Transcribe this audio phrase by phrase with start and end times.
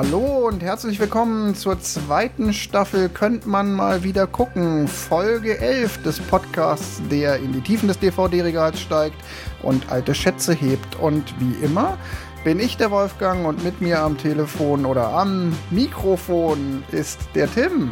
[0.00, 4.86] Hallo und herzlich willkommen zur zweiten Staffel Könnt man mal wieder gucken.
[4.86, 9.16] Folge 11 des Podcasts, der in die Tiefen des DVD-Regals steigt
[9.60, 10.94] und alte Schätze hebt.
[11.00, 11.98] Und wie immer
[12.44, 17.90] bin ich der Wolfgang und mit mir am Telefon oder am Mikrofon ist der Tim.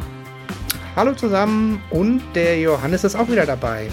[0.94, 3.90] Hallo zusammen und der Johannes ist auch wieder dabei.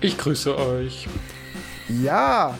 [0.00, 1.06] Ich grüße euch.
[1.86, 2.58] Ja,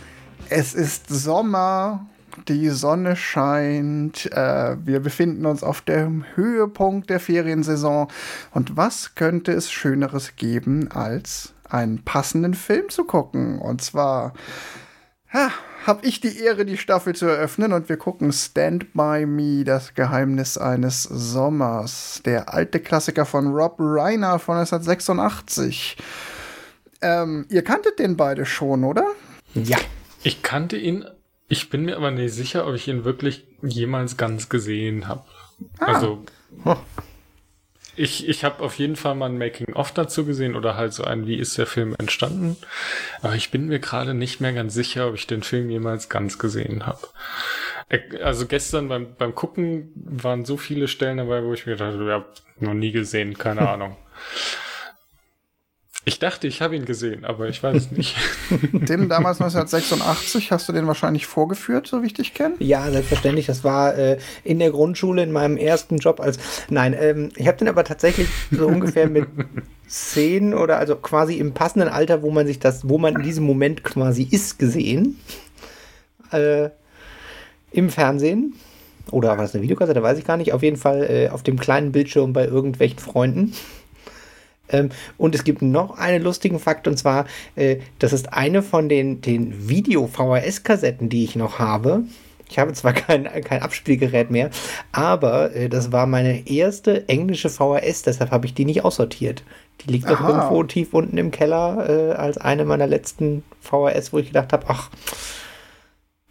[0.49, 2.07] es ist Sommer
[2.49, 8.09] die Sonne scheint, äh, wir befinden uns auf dem Höhepunkt der Feriensaison.
[8.53, 13.59] Und was könnte es Schöneres geben, als einen passenden Film zu gucken?
[13.59, 14.35] Und zwar
[15.33, 15.51] ha,
[15.87, 19.95] habe ich die Ehre, die Staffel zu eröffnen und wir gucken Stand By Me, das
[19.95, 22.21] Geheimnis eines Sommers.
[22.25, 25.97] Der alte Klassiker von Rob Reiner von 1986.
[27.03, 29.07] Ähm, ihr kanntet den beide schon, oder?
[29.55, 29.79] Ja.
[30.23, 31.07] Ich kannte ihn
[31.51, 35.25] ich bin mir aber nicht sicher, ob ich ihn wirklich jemals ganz gesehen habe.
[35.81, 35.87] Ah.
[35.87, 36.25] Also
[37.97, 41.27] ich, ich habe auf jeden Fall mal ein Making-of dazu gesehen oder halt so ein,
[41.27, 42.57] wie ist der Film entstanden.
[43.21, 46.39] Aber ich bin mir gerade nicht mehr ganz sicher, ob ich den Film jemals ganz
[46.39, 47.01] gesehen habe.
[48.23, 52.11] Also gestern beim, beim Gucken waren so viele Stellen dabei, wo ich mir dachte, ich
[52.11, 52.27] habe
[52.61, 53.97] noch nie gesehen, keine Ahnung.
[56.07, 58.17] Ich dachte, ich habe ihn gesehen, aber ich weiß es nicht.
[58.87, 62.55] Tim, damals 1986, hast du den wahrscheinlich vorgeführt, so wie ich dich kenne?
[62.59, 63.47] Ja, selbstverständlich.
[63.47, 66.39] Das war äh, in der Grundschule in meinem ersten Job als.
[66.71, 69.27] Nein, ähm, ich habe den aber tatsächlich so ungefähr mit
[69.89, 73.45] zehn oder also quasi im passenden Alter, wo man sich das, wo man in diesem
[73.45, 75.21] Moment quasi ist, gesehen.
[76.33, 76.71] Äh,
[77.73, 78.55] Im Fernsehen.
[79.11, 80.03] Oder war das eine Videokassette?
[80.03, 80.55] Weiß ich gar nicht.
[80.55, 83.53] Auf jeden Fall äh, auf dem kleinen Bildschirm bei irgendwelchen Freunden.
[84.71, 87.27] Ähm, und es gibt noch einen lustigen Fakt, und zwar,
[87.57, 92.05] äh, das ist eine von den, den Video-VHS-Kassetten, die ich noch habe.
[92.49, 94.51] Ich habe zwar kein, kein Abspielgerät mehr,
[94.93, 99.43] aber äh, das war meine erste englische VHS, deshalb habe ich die nicht aussortiert.
[99.83, 104.19] Die liegt doch irgendwo tief unten im Keller äh, als eine meiner letzten VHS, wo
[104.19, 104.91] ich gedacht habe, ach,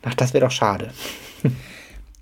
[0.03, 0.91] ach, das wäre doch schade.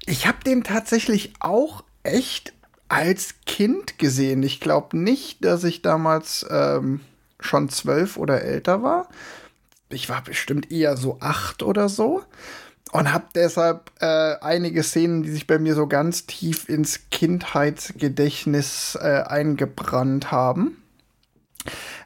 [0.09, 2.53] Ich habe den tatsächlich auch echt
[2.89, 4.43] als Kind gesehen.
[4.43, 7.01] Ich glaube nicht, dass ich damals ähm,
[7.39, 9.07] schon zwölf oder älter war.
[9.89, 12.23] Ich war bestimmt eher so acht oder so
[12.91, 18.97] und habe deshalb äh, einige Szenen, die sich bei mir so ganz tief ins Kindheitsgedächtnis
[19.01, 20.81] äh, eingebrannt haben.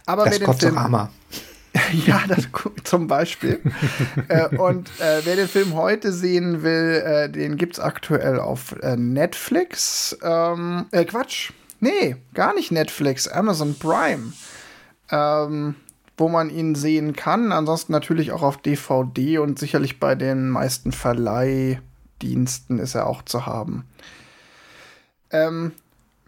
[0.05, 1.09] Aber das wer den Film,
[2.05, 2.49] ja, das,
[2.83, 3.61] zum Beispiel.
[4.27, 8.97] äh, und äh, wer den Film heute sehen will, äh, den es aktuell auf äh,
[8.97, 10.17] Netflix.
[10.21, 11.51] Ähm, äh, Quatsch.
[11.79, 14.33] Nee, gar nicht Netflix, Amazon Prime.
[15.11, 15.75] Ähm,
[16.17, 17.51] wo man ihn sehen kann.
[17.51, 23.45] Ansonsten natürlich auch auf DVD und sicherlich bei den meisten Verleihdiensten ist er auch zu
[23.45, 23.85] haben.
[25.31, 25.71] Ähm,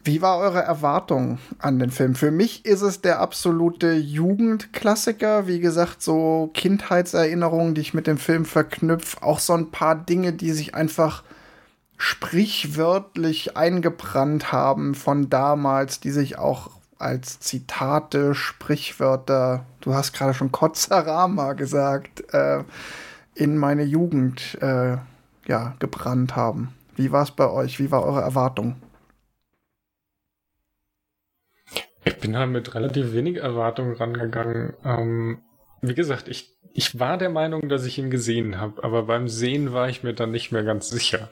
[0.03, 2.15] wie war eure Erwartung an den Film?
[2.15, 5.47] Für mich ist es der absolute Jugendklassiker.
[5.47, 9.23] Wie gesagt, so Kindheitserinnerungen, die ich mit dem Film verknüpfe.
[9.23, 11.23] Auch so ein paar Dinge, die sich einfach
[11.97, 16.69] sprichwörtlich eingebrannt haben von damals, die sich auch
[16.99, 22.63] als Zitate, Sprichwörter, du hast gerade schon Kotzarama gesagt, äh,
[23.35, 24.97] in meine Jugend äh,
[25.47, 26.73] ja, gebrannt haben.
[26.95, 27.79] Wie war es bei euch?
[27.79, 28.75] Wie war eure Erwartung?
[32.05, 34.73] Ich bin halt mit relativ wenig Erwartungen rangegangen.
[34.83, 35.41] Ähm,
[35.81, 39.73] wie gesagt, ich, ich war der Meinung, dass ich ihn gesehen habe, aber beim Sehen
[39.73, 41.29] war ich mir dann nicht mehr ganz sicher.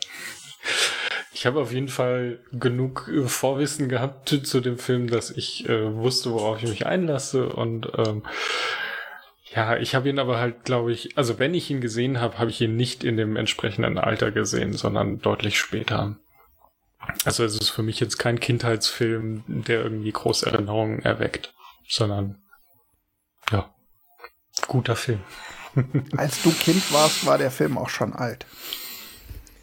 [1.34, 5.96] Ich habe auf jeden Fall genug äh, Vorwissen gehabt zu dem Film, dass ich äh,
[5.96, 8.24] wusste, worauf ich mich einlasse und ähm,
[9.54, 12.50] ja, ich habe ihn aber halt, glaube ich, also wenn ich ihn gesehen habe, habe
[12.50, 16.16] ich ihn nicht in dem entsprechenden Alter gesehen, sondern deutlich später.
[17.26, 21.54] Also es ist für mich jetzt kein Kindheitsfilm, der irgendwie große Erinnerungen erweckt,
[21.88, 22.42] sondern
[23.52, 23.74] ja,
[24.68, 25.22] guter Film.
[26.18, 28.46] Als du Kind warst, war der Film auch schon alt.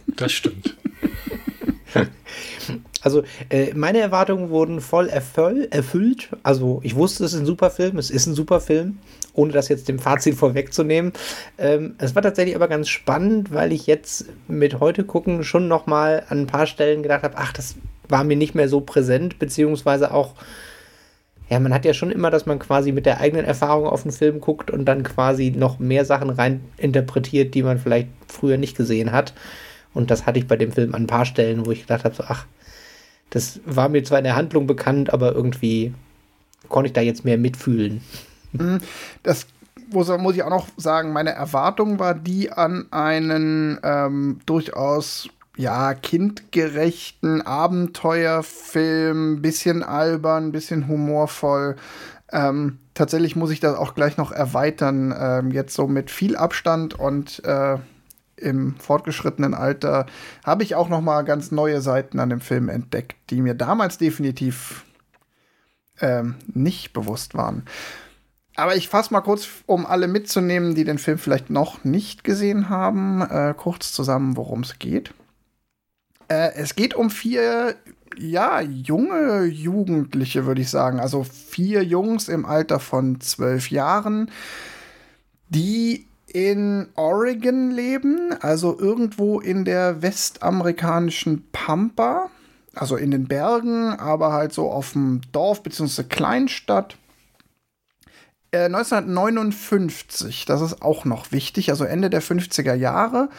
[0.06, 0.76] Das stimmt.
[3.08, 6.28] Also äh, meine Erwartungen wurden voll erfüll erfüllt.
[6.42, 8.98] Also ich wusste, es ist ein super Film, es ist ein super Film,
[9.32, 11.14] ohne das jetzt dem Fazit vorwegzunehmen.
[11.56, 15.86] Ähm, es war tatsächlich aber ganz spannend, weil ich jetzt mit heute gucken schon noch
[15.86, 17.76] mal an ein paar Stellen gedacht habe, ach, das
[18.10, 20.34] war mir nicht mehr so präsent, beziehungsweise auch
[21.48, 24.12] ja, man hat ja schon immer, dass man quasi mit der eigenen Erfahrung auf den
[24.12, 28.76] Film guckt und dann quasi noch mehr Sachen rein interpretiert, die man vielleicht früher nicht
[28.76, 29.32] gesehen hat.
[29.94, 32.14] Und das hatte ich bei dem Film an ein paar Stellen, wo ich gedacht habe,
[32.14, 32.44] so, ach,
[33.30, 35.94] das war mir zwar in der Handlung bekannt, aber irgendwie
[36.68, 38.02] konnte ich da jetzt mehr mitfühlen.
[38.52, 38.78] Mhm.
[39.22, 39.46] Das
[39.92, 45.94] muss, muss ich auch noch sagen, meine Erwartung war die an einen ähm, durchaus ja,
[45.94, 51.74] kindgerechten Abenteuerfilm, bisschen albern, bisschen humorvoll.
[52.30, 56.96] Ähm, tatsächlich muss ich das auch gleich noch erweitern, ähm, jetzt so mit viel Abstand
[56.98, 57.78] und äh,
[58.40, 60.06] im fortgeschrittenen Alter
[60.44, 63.98] habe ich auch noch mal ganz neue Seiten an dem Film entdeckt, die mir damals
[63.98, 64.84] definitiv
[66.00, 67.64] ähm, nicht bewusst waren.
[68.58, 72.68] Aber ich fasse mal kurz, um alle mitzunehmen, die den Film vielleicht noch nicht gesehen
[72.68, 75.14] haben, äh, kurz zusammen, worum es geht.
[76.26, 77.76] Äh, es geht um vier,
[78.16, 80.98] ja, junge Jugendliche, würde ich sagen.
[80.98, 84.28] Also vier Jungs im Alter von zwölf Jahren,
[85.48, 92.30] die in Oregon leben, also irgendwo in der westamerikanischen Pampa,
[92.74, 96.04] also in den Bergen, aber halt so auf dem Dorf bzw.
[96.04, 96.96] Kleinstadt.
[98.50, 103.30] Äh, 1959, das ist auch noch wichtig, also Ende der 50er Jahre.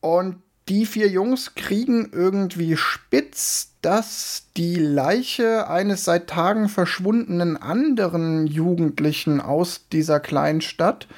[0.00, 0.36] Und
[0.68, 9.40] die vier Jungs kriegen irgendwie spitz, dass die Leiche eines seit Tagen verschwundenen anderen Jugendlichen
[9.40, 11.08] aus dieser Kleinstadt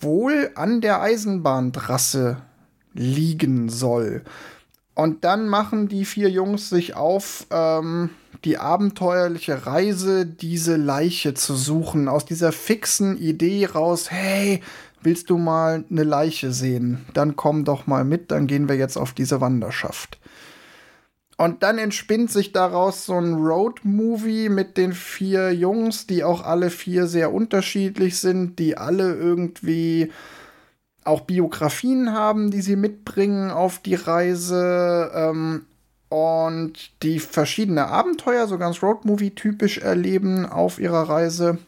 [0.00, 2.38] wohl an der Eisenbahntrasse
[2.94, 4.22] liegen soll.
[4.94, 8.10] Und dann machen die vier Jungs sich auf ähm,
[8.44, 12.08] die abenteuerliche Reise, diese Leiche zu suchen.
[12.08, 14.62] Aus dieser fixen Idee raus, hey,
[15.02, 17.04] willst du mal eine Leiche sehen?
[17.12, 20.18] Dann komm doch mal mit, dann gehen wir jetzt auf diese Wanderschaft.
[21.38, 26.70] Und dann entspinnt sich daraus so ein Road-Movie mit den vier Jungs, die auch alle
[26.70, 30.10] vier sehr unterschiedlich sind, die alle irgendwie
[31.04, 35.66] auch Biografien haben, die sie mitbringen auf die Reise ähm,
[36.08, 41.58] und die verschiedene Abenteuer, so ganz Road-Movie-typisch erleben auf ihrer Reise.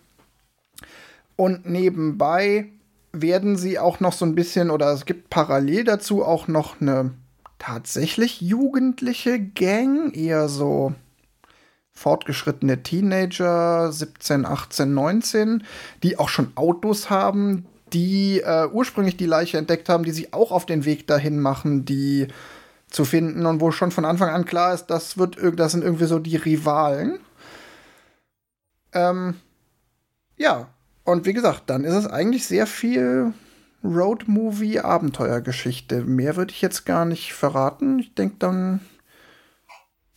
[1.37, 2.71] Und nebenbei
[3.13, 7.13] werden sie auch noch so ein bisschen, oder es gibt parallel dazu auch noch eine
[7.59, 10.95] tatsächlich jugendliche Gang, eher so
[11.93, 15.65] fortgeschrittene Teenager, 17, 18, 19,
[16.03, 20.53] die auch schon Autos haben, die äh, ursprünglich die Leiche entdeckt haben, die sich auch
[20.53, 22.29] auf den Weg dahin machen, die
[22.89, 26.07] zu finden und wo schon von Anfang an klar ist, das wird das sind irgendwie
[26.07, 27.19] so die Rivalen.
[28.93, 29.35] Ähm,
[30.37, 30.69] ja,
[31.05, 33.35] und wie gesagt, dann ist es eigentlich sehr viel
[33.85, 36.05] Road-Movie-Abenteuergeschichte.
[36.05, 37.99] Mehr würde ich jetzt gar nicht verraten.
[37.99, 38.81] Ich denke, dann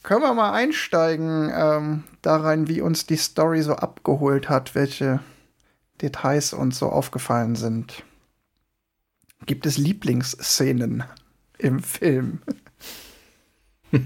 [0.04, 2.38] können wir mal einsteigen ähm, da
[2.68, 5.20] wie uns die Story so abgeholt hat, welche
[6.02, 8.04] Details uns so aufgefallen sind.
[9.46, 11.04] Gibt es Lieblingsszenen
[11.58, 12.42] im Film?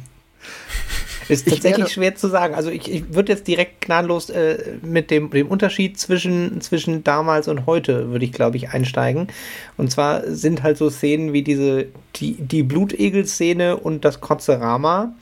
[1.28, 2.54] Ist tatsächlich schwer zu sagen.
[2.54, 7.48] Also ich, ich würde jetzt direkt gnadenlos äh, mit dem, dem Unterschied zwischen, zwischen damals
[7.48, 9.28] und heute, würde ich, glaube ich, einsteigen.
[9.76, 15.14] Und zwar sind halt so Szenen wie diese, die, die Blutegel-Szene und das Kotzerama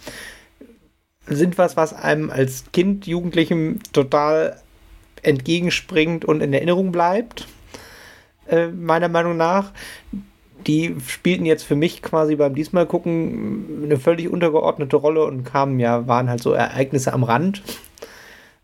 [1.27, 4.59] sind was, was einem als Kind, Jugendlichem total
[5.21, 7.47] entgegenspringt und in Erinnerung bleibt.
[8.47, 9.71] Äh, meiner Meinung nach
[10.67, 15.79] die spielten jetzt für mich quasi beim diesmal gucken eine völlig untergeordnete Rolle und kamen
[15.79, 17.61] ja, waren halt so Ereignisse am Rand.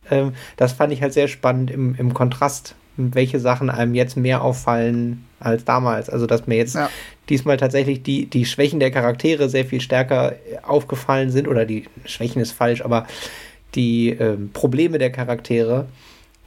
[0.09, 4.43] Ähm, das fand ich halt sehr spannend im, im Kontrast, welche Sachen einem jetzt mehr
[4.43, 6.09] auffallen als damals.
[6.09, 6.89] Also, dass mir jetzt ja.
[7.29, 12.41] diesmal tatsächlich die, die Schwächen der Charaktere sehr viel stärker aufgefallen sind, oder die Schwächen
[12.41, 13.07] ist falsch, aber
[13.75, 15.87] die ähm, Probleme der Charaktere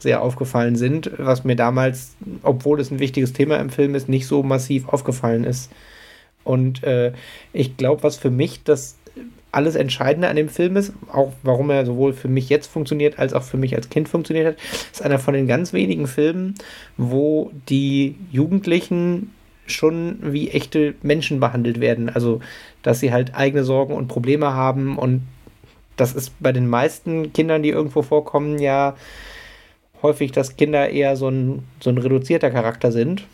[0.03, 4.27] sehr aufgefallen sind, was mir damals, obwohl es ein wichtiges Thema im Film ist, nicht
[4.27, 5.71] so massiv aufgefallen ist.
[6.45, 7.13] Und äh,
[7.53, 8.97] ich glaube, was für mich das
[9.53, 13.35] alles Entscheidende an dem Film ist, auch warum er sowohl für mich jetzt funktioniert, als
[13.35, 14.57] auch für mich als Kind funktioniert hat,
[14.91, 16.55] ist einer von den ganz wenigen Filmen,
[16.97, 19.31] wo die Jugendlichen
[19.67, 22.09] schon wie echte Menschen behandelt werden.
[22.09, 22.41] Also,
[22.83, 25.23] dass sie halt eigene Sorgen und Probleme haben und
[25.97, 28.97] das ist bei den meisten Kindern, die irgendwo vorkommen, ja
[30.03, 33.25] häufig, dass Kinder eher so ein, so ein reduzierter Charakter sind.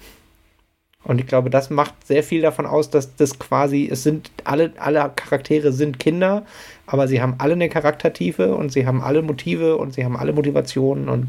[1.05, 4.73] Und ich glaube, das macht sehr viel davon aus, dass das quasi, es sind alle,
[4.79, 6.45] alle Charaktere sind Kinder,
[6.87, 10.33] aber sie haben alle eine Charaktertiefe und sie haben alle Motive und sie haben alle
[10.33, 11.29] Motivationen und.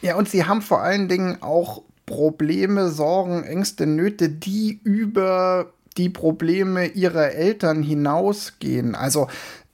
[0.00, 6.08] Ja, und sie haben vor allen Dingen auch Probleme, Sorgen, Ängste, Nöte, die über die
[6.08, 8.94] Probleme ihrer Eltern hinausgehen.
[8.94, 9.28] Also,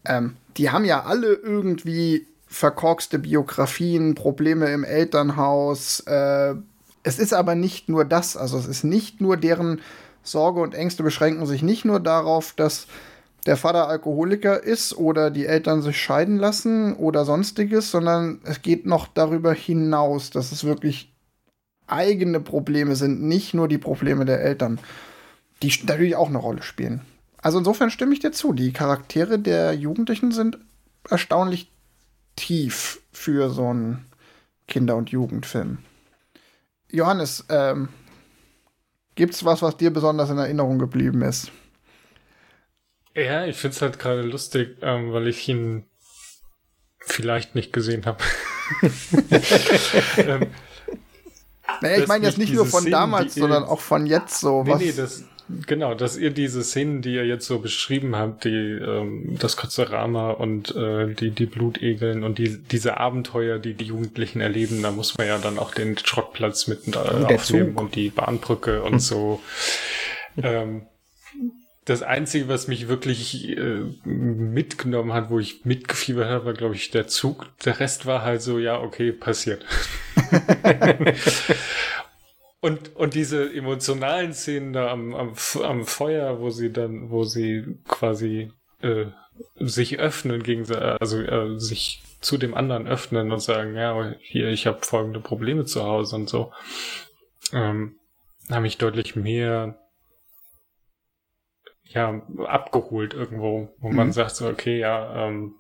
[0.04, 6.00] ähm, die haben ja alle irgendwie verkorkste Biografien, Probleme im Elternhaus.
[6.00, 6.54] Äh,
[7.02, 9.80] es ist aber nicht nur das, also es ist nicht nur deren
[10.22, 12.86] Sorge und Ängste beschränken sich nicht nur darauf, dass
[13.44, 18.86] der Vater Alkoholiker ist oder die Eltern sich scheiden lassen oder sonstiges, sondern es geht
[18.86, 21.12] noch darüber hinaus, dass es wirklich
[21.86, 24.78] eigene Probleme sind, nicht nur die Probleme der Eltern,
[25.62, 27.02] die natürlich auch eine Rolle spielen.
[27.42, 28.54] also insofern stimme ich dir zu.
[28.54, 30.58] Die Charaktere der Jugendlichen sind
[31.10, 31.73] erstaunlich
[32.36, 34.06] tief für so einen
[34.68, 35.78] Kinder- und Jugendfilm.
[36.90, 37.88] Johannes, ähm,
[39.14, 41.50] gibt's was, was dir besonders in Erinnerung geblieben ist?
[43.14, 45.84] Ja, ich finde es halt gerade lustig, ähm, weil ich ihn
[46.98, 48.22] vielleicht nicht gesehen habe.
[50.16, 50.46] ähm,
[51.80, 54.64] naja, ich meine jetzt nicht nur von Szenen, damals, sondern auch von jetzt so.
[54.64, 55.24] Nee, was nee, das,
[55.66, 60.30] genau, dass ihr diese Szenen, die ihr jetzt so beschrieben habt, die ähm, das Kotzerama
[60.30, 65.16] und äh, die, die Blutegeln und die, diese Abenteuer, die die Jugendlichen erleben, da muss
[65.18, 68.98] man ja dann auch den Schrottplatz mit äh, aufnehmen und die Bahnbrücke und hm.
[68.98, 69.40] so.
[70.42, 70.82] Ähm,
[71.84, 76.90] das Einzige, was mich wirklich äh, mitgenommen hat, wo ich mitgefiebert habe, war, glaube ich,
[76.90, 77.46] der Zug.
[77.66, 79.66] Der Rest war halt so, ja, okay, passiert.
[82.64, 87.76] und, und diese emotionalen Szenen da am, am, am Feuer, wo sie dann, wo sie
[87.86, 89.04] quasi äh,
[89.56, 94.66] sich öffnen gegen, also äh, sich zu dem anderen öffnen und sagen, ja, hier, ich
[94.66, 96.54] habe folgende Probleme zu Hause und so,
[97.52, 97.96] ähm,
[98.50, 99.78] haben mich deutlich mehr
[101.82, 103.96] ja, abgeholt irgendwo, wo mhm.
[103.96, 105.54] man sagt so, okay, ja, ähm,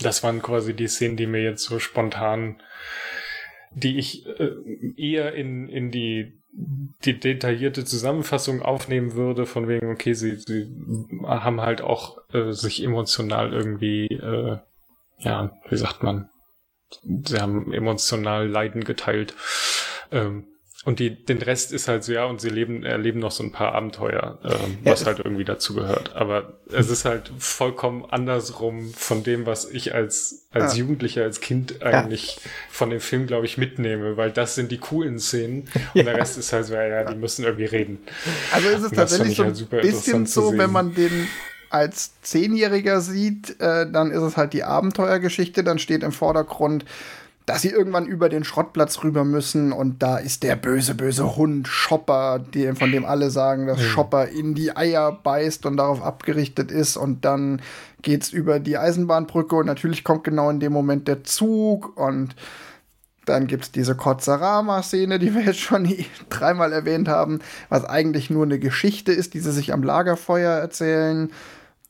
[0.00, 2.60] das waren quasi die Szenen, die mir jetzt so spontan,
[3.72, 4.52] die ich äh,
[4.96, 6.32] eher in, in die,
[7.04, 10.68] die detaillierte Zusammenfassung aufnehmen würde, von wegen, okay, sie, sie
[11.24, 14.58] haben halt auch äh, sich emotional irgendwie, äh,
[15.18, 16.28] ja, wie sagt man,
[17.02, 19.34] sie haben emotional Leiden geteilt.
[20.10, 20.46] Ähm,
[20.86, 23.52] und die, den Rest ist halt so, ja, und sie leben, erleben noch so ein
[23.52, 26.16] paar Abenteuer, ähm, ja, was halt irgendwie dazu gehört.
[26.16, 30.80] Aber es ist halt vollkommen andersrum von dem, was ich als, als ja.
[30.80, 32.50] Jugendlicher, als Kind eigentlich ja.
[32.70, 36.38] von dem Film, glaube ich, mitnehme, weil das sind die coolen Szenen und der Rest
[36.38, 37.98] ist halt so, ja, ja, die müssen irgendwie reden.
[38.50, 41.28] Also ist es tatsächlich so ein halt bisschen so, wenn man den
[41.68, 46.84] als Zehnjähriger sieht, äh, dann ist es halt die Abenteuergeschichte, dann steht im Vordergrund,
[47.50, 51.66] dass sie irgendwann über den Schrottplatz rüber müssen und da ist der böse, böse Hund
[51.66, 56.70] Shopper, die, von dem alle sagen, dass Shopper in die Eier beißt und darauf abgerichtet
[56.70, 57.60] ist und dann
[58.02, 62.36] geht's über die Eisenbahnbrücke und natürlich kommt genau in dem Moment der Zug und
[63.26, 65.92] dann gibt's diese Kotzarama-Szene, die wir jetzt schon
[66.28, 71.32] dreimal erwähnt haben, was eigentlich nur eine Geschichte ist, die sie sich am Lagerfeuer erzählen.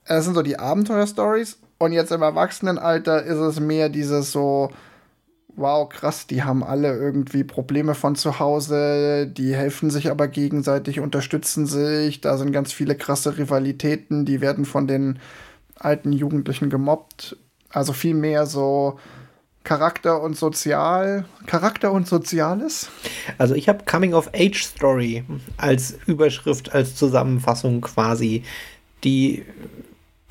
[0.06, 1.58] Das sind so die Abenteuerstories.
[1.76, 4.70] Und jetzt im Erwachsenenalter ist es mehr dieses so,
[5.60, 11.00] wow, krass, die haben alle irgendwie Probleme von zu Hause, die helfen sich aber gegenseitig,
[11.00, 15.18] unterstützen sich, da sind ganz viele krasse Rivalitäten, die werden von den
[15.76, 17.36] alten Jugendlichen gemobbt.
[17.68, 18.98] Also viel mehr so
[19.62, 22.90] Charakter und Sozial, Charakter und Soziales.
[23.38, 25.24] Also ich habe Coming of Age Story
[25.56, 28.42] als Überschrift, als Zusammenfassung quasi,
[29.04, 29.44] die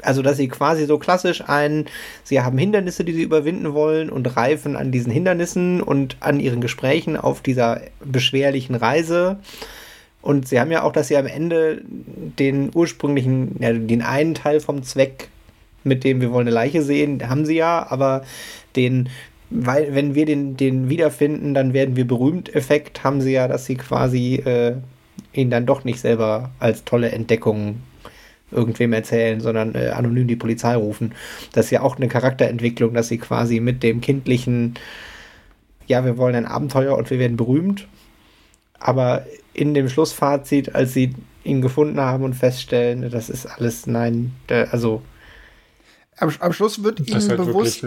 [0.03, 1.85] also dass sie quasi so klassisch ein,
[2.23, 6.61] sie haben Hindernisse, die sie überwinden wollen und reifen an diesen Hindernissen und an ihren
[6.61, 9.37] Gesprächen auf dieser beschwerlichen Reise.
[10.21, 14.59] Und sie haben ja auch, dass sie am Ende den ursprünglichen, ja, den einen Teil
[14.59, 15.29] vom Zweck,
[15.83, 18.23] mit dem wir wollen eine Leiche sehen, haben sie ja, aber
[18.75, 19.09] den,
[19.49, 23.65] weil, wenn wir den, den wiederfinden, dann werden wir berühmt Effekt, haben sie ja, dass
[23.65, 24.75] sie quasi äh,
[25.33, 27.81] ihn dann doch nicht selber als tolle Entdeckung
[28.51, 31.13] irgendwem erzählen, sondern äh, anonym die Polizei rufen.
[31.53, 34.75] Das ist ja auch eine Charakterentwicklung, dass sie quasi mit dem kindlichen,
[35.87, 37.87] ja, wir wollen ein Abenteuer und wir werden berühmt,
[38.79, 41.13] aber in dem Schlussfazit, als sie
[41.43, 44.33] ihn gefunden haben und feststellen, das ist alles, nein,
[44.71, 45.01] also
[46.19, 47.81] am, am Schluss wird ihnen halt bewusst.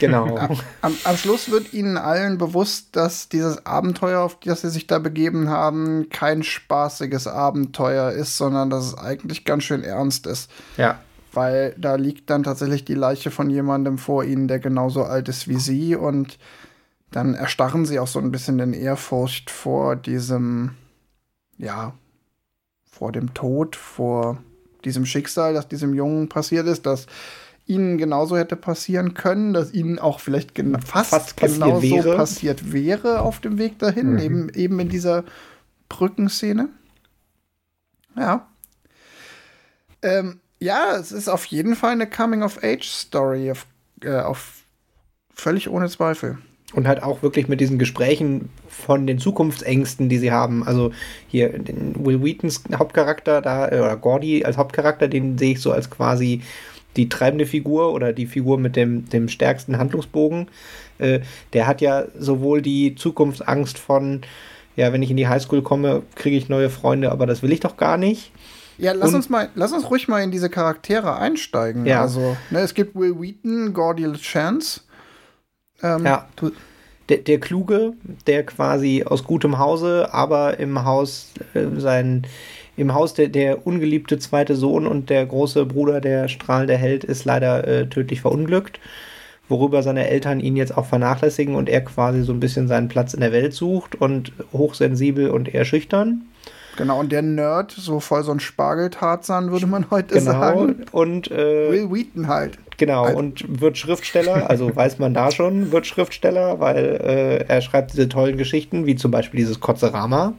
[0.00, 0.36] Genau.
[0.82, 4.98] Am, am, Schluss wird ihnen allen bewusst, dass dieses Abenteuer, auf das sie sich da
[4.98, 10.50] begeben haben, kein spaßiges Abenteuer ist, sondern dass es eigentlich ganz schön ernst ist.
[10.76, 10.98] Ja.
[11.32, 15.46] Weil da liegt dann tatsächlich die Leiche von jemandem vor ihnen, der genauso alt ist
[15.46, 16.38] wie sie und
[17.12, 20.72] dann erstarren sie auch so ein bisschen in Ehrfurcht vor diesem,
[21.58, 21.92] ja,
[22.84, 24.38] vor dem Tod, vor
[24.84, 27.06] diesem Schicksal, das diesem Jungen passiert ist, dass
[27.70, 32.16] ihnen genauso hätte passieren können, dass ihnen auch vielleicht gen fast, fast genauso wäre.
[32.16, 34.18] passiert wäre auf dem Weg dahin, mhm.
[34.18, 35.24] eben, eben in dieser
[35.88, 36.68] Brückenszene.
[38.16, 38.48] Ja.
[40.02, 43.66] Ähm, ja, es ist auf jeden Fall eine Coming-of-Age-Story, auf,
[44.02, 44.64] äh, auf
[45.32, 46.38] völlig ohne Zweifel.
[46.72, 50.64] Und halt auch wirklich mit diesen Gesprächen von den Zukunftsängsten, die sie haben.
[50.66, 50.92] Also
[51.28, 55.90] hier den Will Wheatons Hauptcharakter, da, oder Gordy als Hauptcharakter, den sehe ich so als
[55.90, 56.42] quasi
[56.96, 60.48] die treibende Figur oder die Figur mit dem, dem stärksten Handlungsbogen,
[60.98, 61.20] äh,
[61.52, 64.22] der hat ja sowohl die Zukunftsangst von,
[64.76, 67.60] ja, wenn ich in die Highschool komme, kriege ich neue Freunde, aber das will ich
[67.60, 68.32] doch gar nicht.
[68.80, 71.84] Ja, lass uns mal, lass uns ruhig mal in diese Charaktere einsteigen.
[71.84, 72.00] Ja.
[72.00, 74.80] Also, ne, es gibt Will Wheaton, Gordy LeChance.
[75.82, 76.26] Ähm, ja.
[77.10, 77.92] Der, der, Kluge,
[78.26, 82.26] der quasi aus gutem Hause, aber im Haus äh, sein,
[82.80, 87.24] im Haus der, der ungeliebte zweite Sohn und der große Bruder, der strahlende Held, ist
[87.24, 88.80] leider äh, tödlich verunglückt
[89.50, 93.12] worüber seine Eltern ihn jetzt auch vernachlässigen und er quasi so ein bisschen seinen Platz
[93.14, 96.22] in der Welt sucht und hochsensibel und eher schüchtern.
[96.76, 100.86] Genau, und der Nerd, so voll so ein Spargeltarzan, würde man heute genau, sagen.
[100.92, 102.58] Und äh, Will Wheaton halt.
[102.78, 103.16] Genau, halt.
[103.16, 108.08] und wird Schriftsteller, also weiß man da schon, wird Schriftsteller, weil äh, er schreibt diese
[108.08, 110.34] tollen Geschichten, wie zum Beispiel dieses Kotzerama.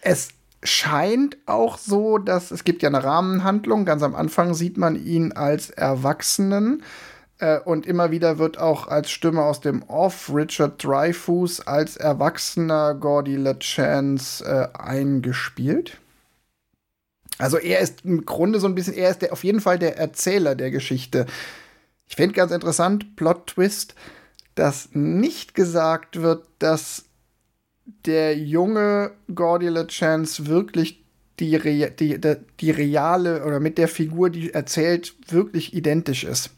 [0.00, 0.30] Es
[0.66, 3.84] scheint auch so, dass es gibt ja eine Rahmenhandlung.
[3.84, 6.82] Ganz am Anfang sieht man ihn als Erwachsenen
[7.38, 12.94] äh, und immer wieder wird auch als Stimme aus dem Off Richard Dreyfuss als erwachsener
[12.94, 15.98] Gordy LeChance äh, eingespielt.
[17.38, 19.98] Also er ist im Grunde so ein bisschen, er ist der, auf jeden Fall der
[19.98, 21.26] Erzähler der Geschichte.
[22.08, 23.94] Ich finde ganz interessant, Plot Twist,
[24.54, 27.05] dass nicht gesagt wird, dass
[28.04, 31.04] der junge Gordy LeChance wirklich
[31.38, 36.50] die, die, die, die reale oder mit der Figur, die erzählt, wirklich identisch ist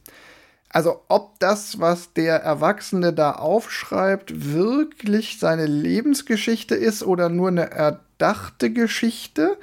[0.71, 7.71] also ob das, was der Erwachsene da aufschreibt, wirklich seine Lebensgeschichte ist oder nur eine
[7.71, 9.57] erdachte Geschichte,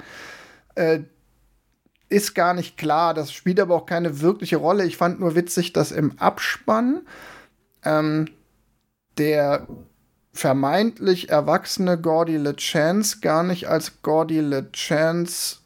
[0.74, 1.00] äh,
[2.08, 3.14] ist gar nicht klar.
[3.14, 4.84] Das spielt aber auch keine wirkliche Rolle.
[4.84, 7.02] Ich fand nur witzig, dass im Abspann
[7.84, 8.26] ähm,
[9.18, 9.66] der
[10.36, 15.56] vermeintlich erwachsene Gordy LeChance gar nicht als Gordy LeChance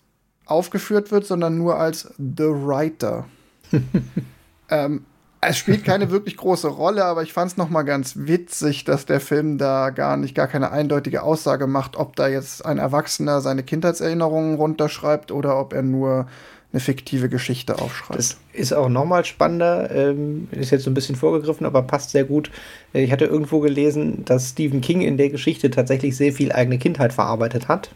[0.46, 3.26] aufgeführt wird, sondern nur als The Writer.
[4.70, 5.04] ähm,
[5.42, 9.06] es spielt keine wirklich große Rolle, aber ich fand es noch mal ganz witzig, dass
[9.06, 13.40] der Film da gar nicht, gar keine eindeutige Aussage macht, ob da jetzt ein Erwachsener
[13.40, 16.26] seine Kindheitserinnerungen runterschreibt oder ob er nur
[16.72, 18.18] eine fiktive Geschichte aufschreibt.
[18.18, 22.24] Das ist auch nochmal spannender, ähm, ist jetzt so ein bisschen vorgegriffen, aber passt sehr
[22.24, 22.50] gut.
[22.92, 26.78] Äh, ich hatte irgendwo gelesen, dass Stephen King in der Geschichte tatsächlich sehr viel eigene
[26.78, 27.90] Kindheit verarbeitet hat.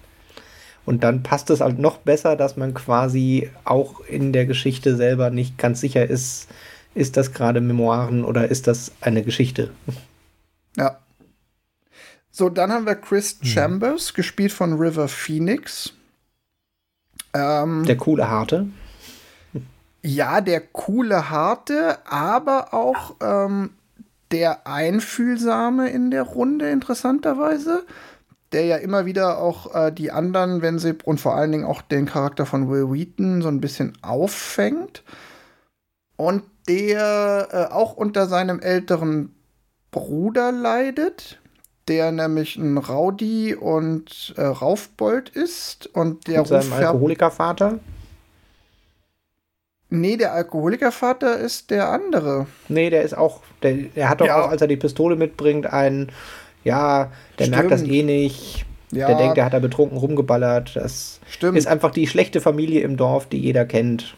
[0.87, 5.31] Und dann passt es halt noch besser, dass man quasi auch in der Geschichte selber
[5.31, 6.49] nicht ganz sicher ist,
[6.95, 9.71] ist das gerade Memoiren oder ist das eine Geschichte?
[10.77, 10.99] Ja.
[12.31, 13.49] So, dann haben wir Chris hm.
[13.49, 15.95] Chambers, gespielt von River Phoenix.
[17.35, 18.69] Ähm, der coole Harte.
[20.03, 23.71] Ja, der coole Harte, aber auch ähm,
[24.31, 27.85] der Einfühlsame in der Runde, interessanterweise.
[28.53, 31.83] Der ja immer wieder auch äh, die anderen, wenn sie, und vor allen Dingen auch
[31.83, 35.03] den Charakter von Will Wheaton so ein bisschen auffängt.
[36.17, 39.35] Und der äh, auch unter seinem älteren
[39.91, 41.41] Bruder leidet,
[41.89, 47.79] der nämlich ein Rowdy und äh, Raufbold ist und der und seinem Alkoholikervater.
[49.91, 52.47] Nee, der Alkoholikervater ist der andere.
[52.69, 54.43] Nee, der ist auch, der, der hat doch ja.
[54.43, 56.11] auch, als er die Pistole mitbringt, ein,
[56.65, 57.57] ja, der Stimmt.
[57.57, 58.65] merkt das eh nicht.
[58.91, 59.09] Ja.
[59.09, 60.77] Der denkt, der hat da betrunken rumgeballert.
[60.77, 61.59] Das Stimmt.
[61.59, 64.15] ist einfach die schlechte Familie im Dorf, die jeder kennt.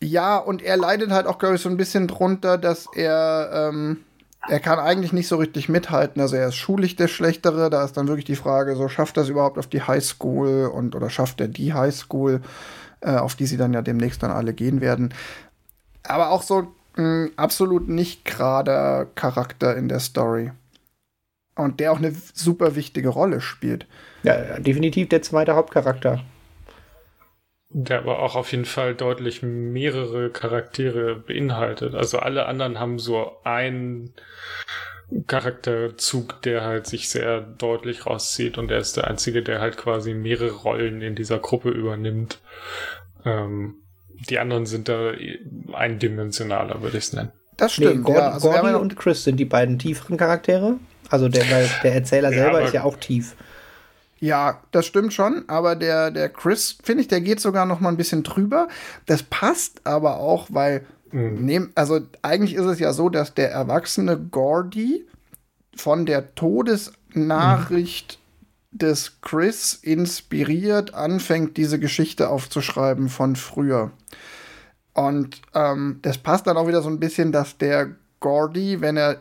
[0.00, 3.98] Ja, und er leidet halt auch, glaube ich, so ein bisschen drunter, dass er, ähm,
[4.48, 6.20] er kann eigentlich nicht so richtig mithalten.
[6.20, 7.70] Also er ist schulisch der Schlechtere.
[7.70, 10.94] Da ist dann wirklich die Frage, so schafft er es überhaupt auf die Highschool und
[10.94, 12.40] oder schafft er die Highschool,
[13.00, 15.14] äh, auf die sie dann ja demnächst dann alle gehen werden.
[16.02, 20.50] Aber auch so ein absolut nicht gerader Charakter in der Story.
[21.54, 23.86] Und der auch eine super wichtige Rolle spielt.
[24.22, 26.20] Ja, definitiv der zweite Hauptcharakter.
[27.74, 31.94] Der aber auch auf jeden Fall deutlich mehrere Charaktere beinhaltet.
[31.94, 34.12] Also alle anderen haben so einen
[35.26, 40.14] Charakterzug, der halt sich sehr deutlich rauszieht und er ist der einzige, der halt quasi
[40.14, 42.40] mehrere Rollen in dieser Gruppe übernimmt.
[43.24, 43.76] Ähm,
[44.28, 45.12] die anderen sind da
[45.72, 47.32] eindimensionaler, würde ich es nennen.
[47.56, 47.96] Das stimmt.
[47.96, 50.76] Nee, Gordon, ja, also Gordon und Chris sind die beiden tieferen Charaktere.
[51.10, 51.44] Also der,
[51.82, 53.36] der Erzähler ja, selber ist ja auch tief.
[54.22, 57.88] Ja, das stimmt schon, aber der, der Chris, finde ich, der geht sogar noch mal
[57.88, 58.68] ein bisschen drüber.
[59.06, 61.44] Das passt aber auch, weil, mhm.
[61.44, 65.04] nehm, also eigentlich ist es ja so, dass der erwachsene Gordy
[65.74, 68.20] von der Todesnachricht
[68.70, 68.78] mhm.
[68.78, 73.90] des Chris inspiriert anfängt, diese Geschichte aufzuschreiben von früher.
[74.94, 79.20] Und ähm, das passt dann auch wieder so ein bisschen, dass der Gordy, wenn er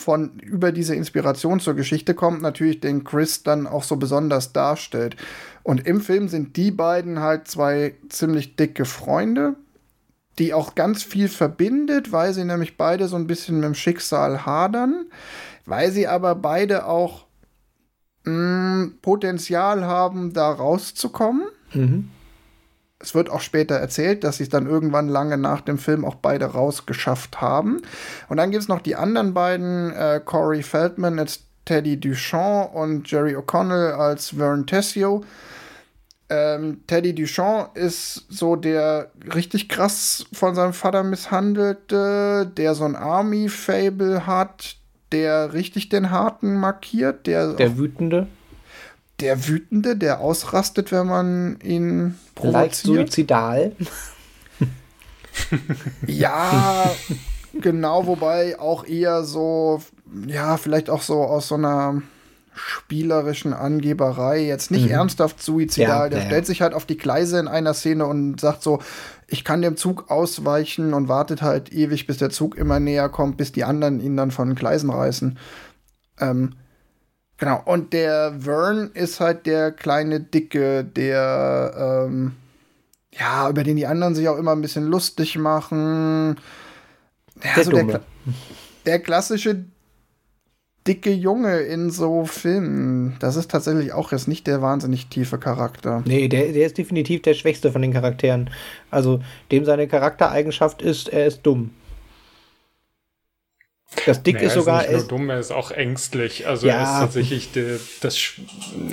[0.00, 5.16] von über diese Inspiration zur Geschichte kommt, natürlich den Chris dann auch so besonders darstellt.
[5.62, 9.56] Und im Film sind die beiden halt zwei ziemlich dicke Freunde,
[10.38, 14.46] die auch ganz viel verbindet, weil sie nämlich beide so ein bisschen mit dem Schicksal
[14.46, 15.06] hadern,
[15.66, 17.26] weil sie aber beide auch
[18.24, 21.44] mh, mm, Potenzial haben, da rauszukommen.
[21.74, 22.08] Mhm.
[23.02, 26.16] Es wird auch später erzählt, dass sie es dann irgendwann lange nach dem Film auch
[26.16, 27.80] beide rausgeschafft haben.
[28.28, 33.10] Und dann gibt es noch die anderen beiden, äh, Corey Feldman als Teddy Duchamp und
[33.10, 35.24] Jerry O'Connell als Vern Tessio.
[36.28, 42.96] Ähm, Teddy Duchamp ist so der richtig krass von seinem Vater misshandelte, der so ein
[42.96, 44.76] Army-Fable hat,
[45.10, 47.26] der richtig den Harten markiert.
[47.26, 48.28] Der, der Wütende.
[49.20, 52.54] Der Wütende, der ausrastet, wenn man ihn provoziert.
[52.54, 53.72] Leicht suizidal.
[56.06, 56.90] ja,
[57.60, 59.82] genau, wobei auch eher so,
[60.26, 62.02] ja, vielleicht auch so aus so einer
[62.52, 64.92] spielerischen Angeberei, jetzt nicht mhm.
[64.92, 66.04] ernsthaft suizidal.
[66.04, 66.26] Ja, der ja.
[66.26, 68.80] stellt sich halt auf die Gleise in einer Szene und sagt so,
[69.28, 73.36] ich kann dem Zug ausweichen und wartet halt ewig, bis der Zug immer näher kommt,
[73.36, 75.38] bis die anderen ihn dann von den Gleisen reißen.
[76.18, 76.54] Ähm,
[77.40, 82.36] genau, und der Vern ist halt der kleine Dicke, der, ähm,
[83.12, 86.36] ja, über den die anderen sich auch immer ein bisschen lustig machen.
[87.42, 88.00] Ja, der, so der,
[88.86, 89.64] der klassische
[90.86, 93.16] dicke Junge in so Filmen.
[93.20, 96.02] Das ist tatsächlich auch jetzt nicht der wahnsinnig tiefe Charakter.
[96.06, 98.50] Nee, der, der ist definitiv der schwächste von den Charakteren.
[98.90, 101.70] Also, dem seine Charaktereigenschaft ist, er ist dumm.
[104.06, 104.84] Das Dick nee, ist sogar.
[104.84, 106.46] Er ist nicht nur dumm, er ist auch ängstlich.
[106.46, 106.74] Also ja.
[106.74, 108.16] er ist tatsächlich der, das,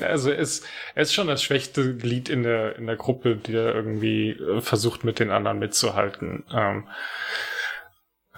[0.01, 3.53] also er ist, er ist schon das schwächste Glied in der, in der Gruppe, die
[3.53, 6.43] da irgendwie äh, versucht, mit den anderen mitzuhalten.
[6.51, 6.88] Ähm,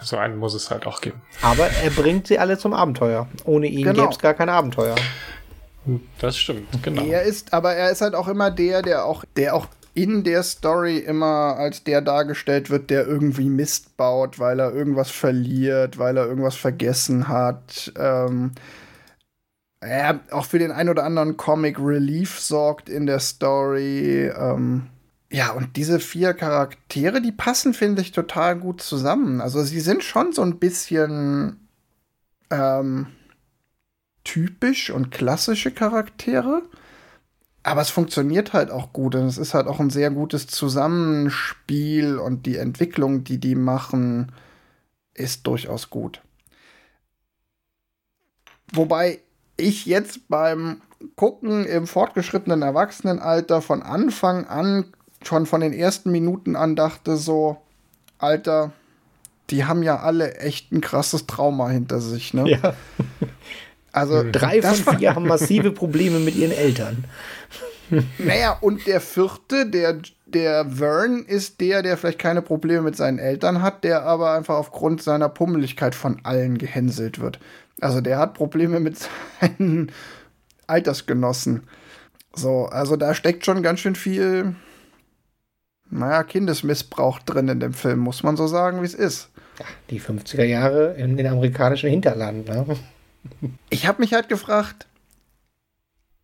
[0.02, 1.22] so einen muss es halt auch geben.
[1.42, 3.28] Aber er bringt sie alle zum Abenteuer.
[3.46, 4.04] Ohne ihn genau.
[4.04, 4.96] gäbe es gar kein Abenteuer.
[6.20, 7.04] Das stimmt, genau.
[7.04, 9.68] Er ist, aber er ist halt auch immer der, der auch, der auch
[10.02, 15.12] in der Story immer als der dargestellt wird, der irgendwie Mist baut, weil er irgendwas
[15.12, 17.92] verliert, weil er irgendwas vergessen hat.
[17.98, 18.54] Ähm,
[19.82, 24.28] er auch für den ein oder anderen Comic Relief sorgt in der Story.
[24.28, 24.88] Ähm,
[25.32, 29.42] ja, und diese vier Charaktere, die passen, finde ich, total gut zusammen.
[29.42, 31.68] Also sie sind schon so ein bisschen
[32.50, 33.08] ähm,
[34.24, 36.62] typisch und klassische Charaktere.
[37.64, 42.18] Aber es funktioniert halt auch gut und es ist halt auch ein sehr gutes Zusammenspiel
[42.18, 44.32] und die Entwicklung, die die machen,
[45.14, 46.22] ist durchaus gut.
[48.72, 49.20] Wobei
[49.58, 50.82] ich jetzt beim
[51.16, 54.86] Gucken im fortgeschrittenen Erwachsenenalter von Anfang an
[55.24, 57.58] schon von den ersten Minuten an dachte so,
[58.18, 58.72] Alter,
[59.50, 62.50] die haben ja alle echt ein krasses Trauma hinter sich, ne?
[62.50, 62.74] Ja.
[63.92, 67.06] Also drei von vier haben massive Probleme mit ihren Eltern.
[68.20, 69.98] Naja, und der vierte, der,
[70.28, 74.58] der Vern, ist der, der vielleicht keine Probleme mit seinen Eltern hat, der aber einfach
[74.58, 77.40] aufgrund seiner Pummeligkeit von allen gehänselt wird.
[77.82, 79.00] Also der hat Probleme mit
[79.42, 79.92] seinen
[80.68, 81.64] Altersgenossen.
[82.36, 84.54] So, also da steckt schon ganz schön viel
[85.90, 89.30] naja, Kindesmissbrauch drin in dem Film, muss man so sagen, wie es ist.
[89.60, 92.48] Ja, die 50er Jahre in den amerikanischen Hinterland.
[92.48, 92.66] Ne?
[93.70, 94.88] Ich habe mich halt gefragt,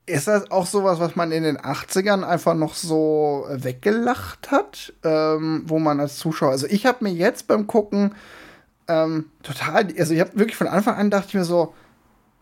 [0.06, 5.64] ist das auch sowas, was man in den 80ern einfach noch so weggelacht hat, ähm,
[5.66, 8.14] wo man als Zuschauer, also ich habe mir jetzt beim Gucken
[8.88, 11.74] ähm, total, also ich habe wirklich von Anfang an dachte ich mir so,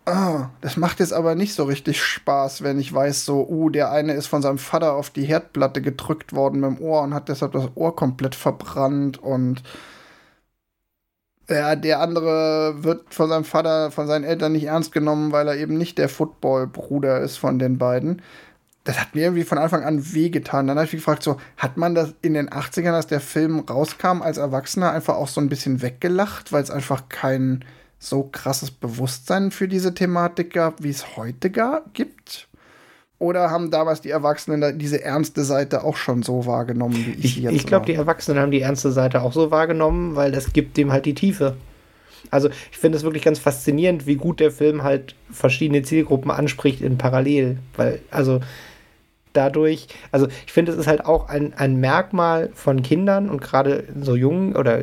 [0.05, 3.89] Ah, das macht jetzt aber nicht so richtig Spaß, wenn ich weiß, so, uh, der
[3.89, 7.29] eine ist von seinem Vater auf die Herdplatte gedrückt worden mit dem Ohr und hat
[7.29, 9.63] deshalb das Ohr komplett verbrannt und
[11.49, 15.57] ja, der andere wird von seinem Vater, von seinen Eltern nicht ernst genommen, weil er
[15.57, 18.21] eben nicht der Football-Bruder ist von den beiden.
[18.85, 20.67] Das hat mir irgendwie von Anfang an wehgetan.
[20.67, 23.59] Dann habe ich mich gefragt, so, hat man das in den 80ern, als der Film
[23.59, 27.63] rauskam, als Erwachsener einfach auch so ein bisschen weggelacht, weil es einfach kein
[27.99, 32.49] so krasses Bewusstsein für diese Thematik gab, wie es heute gar gibt?
[33.23, 37.43] Oder haben damals die Erwachsenen diese ernste Seite auch schon so wahrgenommen, wie ich, ich
[37.43, 37.53] jetzt?
[37.53, 40.91] Ich glaube, die Erwachsenen haben die ernste Seite auch so wahrgenommen, weil das gibt dem
[40.91, 41.55] halt die Tiefe.
[42.31, 46.81] Also ich finde es wirklich ganz faszinierend, wie gut der Film halt verschiedene Zielgruppen anspricht
[46.81, 47.59] in Parallel.
[47.77, 48.41] Weil, also
[49.31, 53.85] dadurch, also ich finde, es ist halt auch ein, ein Merkmal von Kindern und gerade
[54.01, 54.81] so jungen oder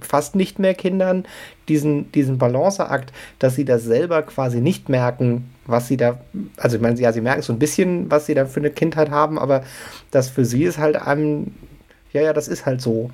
[0.00, 1.26] fast nicht mehr Kindern
[1.68, 6.18] diesen, diesen Balanceakt, dass sie das selber quasi nicht merken, was sie da,
[6.56, 9.10] also ich meine, ja, sie merken so ein bisschen, was sie da für eine Kindheit
[9.10, 9.64] haben, aber
[10.10, 11.54] das für sie ist halt ein,
[12.12, 13.10] ja, ja, das ist halt so.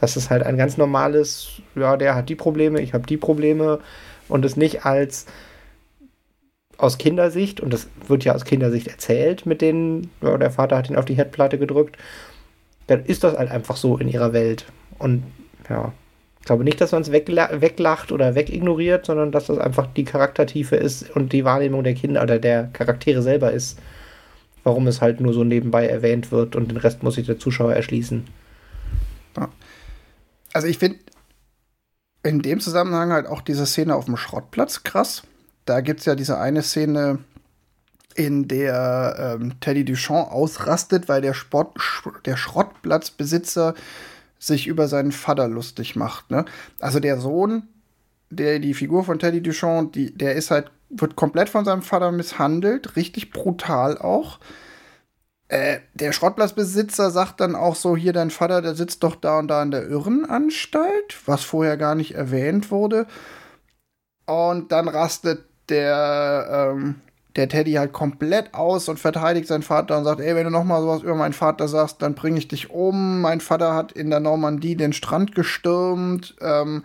[0.00, 3.80] Das ist halt ein ganz normales, ja, der hat die Probleme, ich habe die Probleme
[4.28, 5.26] und es nicht als
[6.78, 10.88] aus Kindersicht, und das wird ja aus Kindersicht erzählt, mit denen, ja, der Vater hat
[10.88, 11.98] ihn auf die Herdplatte gedrückt,
[12.86, 14.64] dann ist das halt einfach so in ihrer Welt.
[14.98, 15.24] Und
[15.70, 15.92] ja.
[16.40, 20.74] Ich glaube nicht, dass man es weglacht oder wegignoriert, sondern dass das einfach die Charaktertiefe
[20.74, 23.78] ist und die Wahrnehmung der Kinder oder der Charaktere selber ist,
[24.64, 27.74] warum es halt nur so nebenbei erwähnt wird und den Rest muss sich der Zuschauer
[27.74, 28.26] erschließen.
[30.54, 30.98] Also ich finde
[32.22, 35.22] in dem Zusammenhang halt auch diese Szene auf dem Schrottplatz krass.
[35.66, 37.18] Da gibt es ja diese eine Szene,
[38.14, 41.76] in der ähm, Teddy Duchamp ausrastet, weil der, Sport,
[42.24, 43.74] der Schrottplatzbesitzer
[44.40, 46.30] sich über seinen Vater lustig macht.
[46.30, 46.46] Ne?
[46.80, 47.68] Also der Sohn,
[48.30, 52.10] der die Figur von Teddy Duchamp, die, der ist halt, wird komplett von seinem Vater
[52.10, 54.40] misshandelt, richtig brutal auch.
[55.48, 59.48] Äh, der Schrottplatzbesitzer sagt dann auch so, hier dein Vater, der sitzt doch da und
[59.48, 63.06] da in der Irrenanstalt, was vorher gar nicht erwähnt wurde.
[64.26, 67.00] Und dann rastet der, ähm,
[67.40, 70.64] der Teddy halt komplett aus und verteidigt seinen Vater und sagt, ey, wenn du noch
[70.64, 73.20] mal sowas über meinen Vater sagst, dann bringe ich dich um.
[73.20, 76.36] Mein Vater hat in der Normandie den Strand gestürmt.
[76.40, 76.82] Ähm,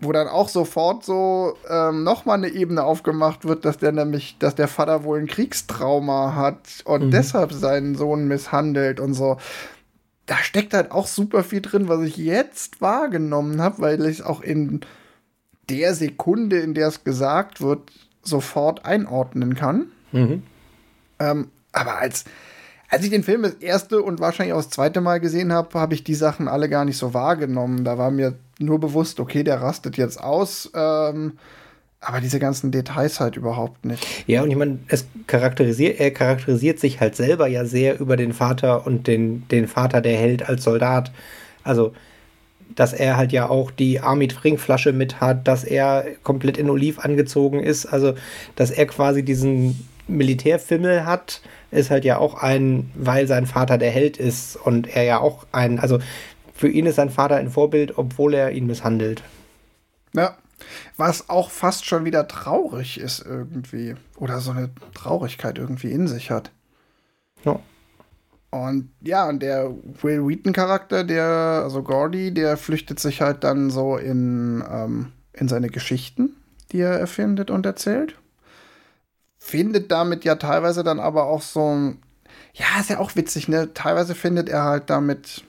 [0.00, 4.54] wo dann auch sofort so ähm, nochmal eine Ebene aufgemacht wird, dass der nämlich, dass
[4.54, 7.10] der Vater wohl ein Kriegstrauma hat und mhm.
[7.10, 9.38] deshalb seinen Sohn misshandelt und so.
[10.26, 14.40] Da steckt halt auch super viel drin, was ich jetzt wahrgenommen habe, weil ich auch
[14.40, 14.82] in
[15.68, 17.90] der Sekunde, in der es gesagt wird,
[18.28, 19.86] sofort einordnen kann.
[20.12, 20.42] Mhm.
[21.18, 22.24] Ähm, aber als,
[22.88, 25.94] als ich den Film das erste und wahrscheinlich auch das zweite Mal gesehen habe, habe
[25.94, 27.84] ich die Sachen alle gar nicht so wahrgenommen.
[27.84, 30.70] Da war mir nur bewusst, okay, der rastet jetzt aus.
[30.74, 31.32] Ähm,
[32.00, 34.06] aber diese ganzen Details halt überhaupt nicht.
[34.28, 38.32] Ja, und ich meine, es charakterisiert, er charakterisiert sich halt selber ja sehr über den
[38.32, 41.10] Vater und den, den Vater, der hält als Soldat.
[41.64, 41.92] Also,
[42.74, 46.98] dass er halt ja auch die Armid Frink-Flasche mit hat, dass er komplett in Oliv
[46.98, 48.14] angezogen ist, also
[48.56, 53.90] dass er quasi diesen Militärfimmel hat, ist halt ja auch ein, weil sein Vater der
[53.90, 55.98] Held ist und er ja auch ein, also
[56.54, 59.22] für ihn ist sein Vater ein Vorbild, obwohl er ihn misshandelt.
[60.14, 60.36] Ja.
[60.96, 63.94] Was auch fast schon wieder traurig ist irgendwie.
[64.16, 66.50] Oder so eine Traurigkeit irgendwie in sich hat.
[67.44, 67.60] Ja.
[68.50, 73.96] Und ja, und der Will Wheaton-Charakter, der, also Gordy, der flüchtet sich halt dann so
[73.96, 76.36] in, ähm, in seine Geschichten,
[76.72, 78.14] die er erfindet und erzählt.
[79.38, 81.98] Findet damit ja teilweise dann aber auch so ein.
[82.54, 83.72] Ja, ist ja auch witzig, ne?
[83.74, 85.44] Teilweise findet er halt damit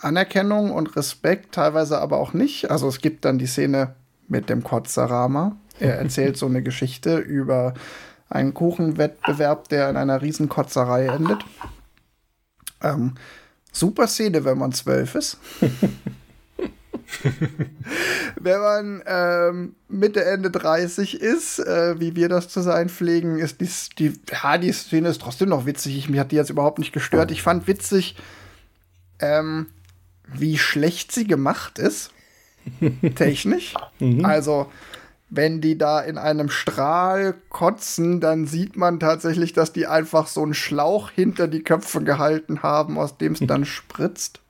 [0.00, 2.70] Anerkennung und Respekt, teilweise aber auch nicht.
[2.70, 3.94] Also es gibt dann die Szene
[4.28, 5.56] mit dem Kotzerama.
[5.78, 7.74] Er erzählt so eine Geschichte über
[8.28, 11.44] einen Kuchenwettbewerb, der in einer riesen Kotzerei endet.
[12.82, 13.14] Ähm,
[13.72, 15.38] super Szene, wenn man zwölf ist.
[18.40, 23.60] wenn man ähm, Mitte, Ende 30 ist, äh, wie wir das zu sein pflegen, ist
[23.60, 25.96] die, die, ja, die Szene ist trotzdem noch witzig.
[25.96, 27.30] Ich, mich hat die jetzt überhaupt nicht gestört.
[27.30, 28.16] Ich fand witzig,
[29.20, 29.66] ähm,
[30.26, 32.10] wie schlecht sie gemacht ist.
[33.14, 33.74] technisch.
[34.00, 34.24] Mhm.
[34.24, 34.70] Also,
[35.28, 40.42] wenn die da in einem Strahl kotzen, dann sieht man tatsächlich, dass die einfach so
[40.42, 44.40] einen Schlauch hinter die Köpfe gehalten haben, aus dem es dann spritzt.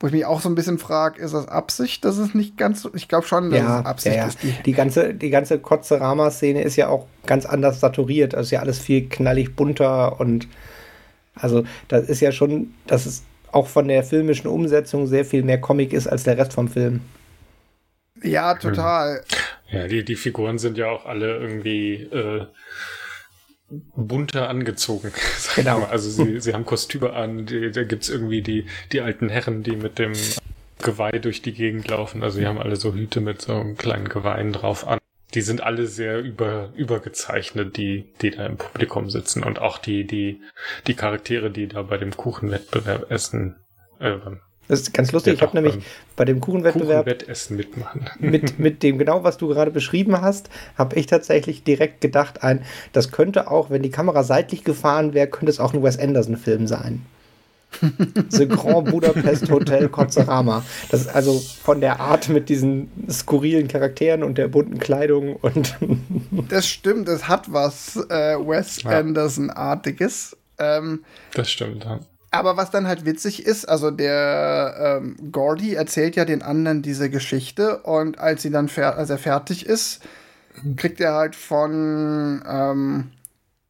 [0.00, 2.82] Wo ich mich auch so ein bisschen frage, ist das Absicht, dass es nicht ganz
[2.82, 2.90] so.
[2.94, 4.28] Ich glaube schon, dass ja, es Absicht ja, ja.
[4.28, 4.42] ist.
[4.42, 8.34] Die, die ganze, die ganze Kotzerama-Szene ist ja auch ganz anders saturiert.
[8.34, 10.46] Also ist ja alles viel knallig bunter und
[11.34, 15.60] also das ist ja schon, das ist auch von der filmischen Umsetzung sehr viel mehr
[15.60, 17.00] Comic ist als der Rest vom Film.
[18.22, 19.22] Ja, total.
[19.70, 22.46] Ja, die, die Figuren sind ja auch alle irgendwie äh,
[23.96, 25.12] bunter angezogen.
[25.54, 25.84] Genau.
[25.84, 29.76] Also sie, sie haben Kostüme an, die, da gibt's irgendwie die, die alten Herren, die
[29.76, 30.12] mit dem
[30.80, 32.22] Geweih durch die Gegend laufen.
[32.22, 34.98] Also sie haben alle so Hüte mit so einem kleinen Geweihen drauf an
[35.34, 40.06] die sind alle sehr über, übergezeichnet, die, die da im Publikum sitzen und auch die,
[40.06, 40.40] die,
[40.86, 43.56] die Charaktere, die da bei dem Kuchenwettbewerb essen.
[44.00, 44.16] Äh,
[44.68, 45.34] das ist ganz lustig.
[45.34, 45.78] Ich habe nämlich
[46.14, 48.06] bei dem Kuchenwettbewerb Kuchenwettessen mitmachen.
[48.18, 52.62] Mit, mit dem genau, was du gerade beschrieben hast, habe ich tatsächlich direkt gedacht, ein,
[52.92, 56.66] das könnte auch, wenn die Kamera seitlich gefahren wäre, könnte es auch ein Wes Anderson-Film
[56.66, 57.04] sein.
[58.30, 60.64] The Grand Budapest Hotel Kotzerama.
[60.90, 65.76] Das ist also von der Art mit diesen skurrilen Charakteren und der bunten Kleidung und.
[66.48, 68.90] das stimmt, es hat was äh, Wes ja.
[68.90, 70.36] Anderson-artiges.
[70.58, 71.04] Ähm,
[71.34, 72.00] das stimmt, ja.
[72.30, 77.08] Aber was dann halt witzig ist, also der ähm, Gordy erzählt ja den anderen diese
[77.08, 80.02] Geschichte und als sie dann als er fertig ist,
[80.76, 83.12] kriegt er halt von ähm,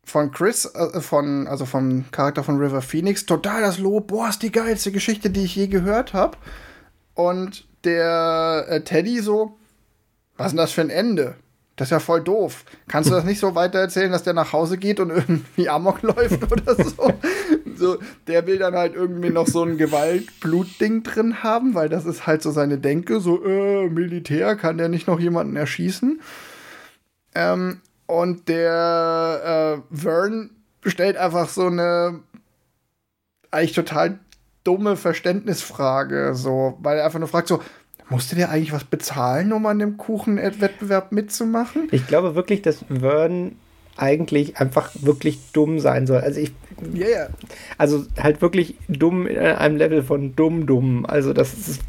[0.08, 4.42] von Chris, äh, von, also vom Charakter von River Phoenix, total das Lob, boah, ist
[4.42, 6.38] die geilste Geschichte, die ich je gehört habe.
[7.14, 9.58] Und der äh, Teddy so,
[10.36, 11.36] was ist denn das für ein Ende?
[11.78, 12.64] Das ist ja voll doof.
[12.88, 16.02] Kannst du das nicht so weiter erzählen, dass der nach Hause geht und irgendwie Amok
[16.02, 17.12] läuft oder so?
[17.76, 17.98] so?
[18.26, 22.42] Der will dann halt irgendwie noch so ein Gewalt-Blut-Ding drin haben, weil das ist halt
[22.42, 26.20] so seine Denke, so, äh, Militär, kann der nicht noch jemanden erschießen?
[27.36, 30.50] Ähm, und der äh, Vern
[30.84, 32.20] stellt einfach so eine
[33.52, 34.18] eigentlich total
[34.64, 37.62] dumme Verständnisfrage, so, weil er einfach nur fragt so,
[38.10, 41.88] musste der eigentlich was bezahlen, um an dem Kuchenwettbewerb mitzumachen?
[41.90, 43.52] Ich glaube wirklich, dass Vern
[43.98, 46.20] eigentlich einfach wirklich dumm sein soll.
[46.20, 46.52] Also ich.
[46.94, 47.28] Yeah.
[47.76, 51.04] Also halt wirklich dumm in einem Level von dumm, dumm.
[51.06, 51.82] Also das ist.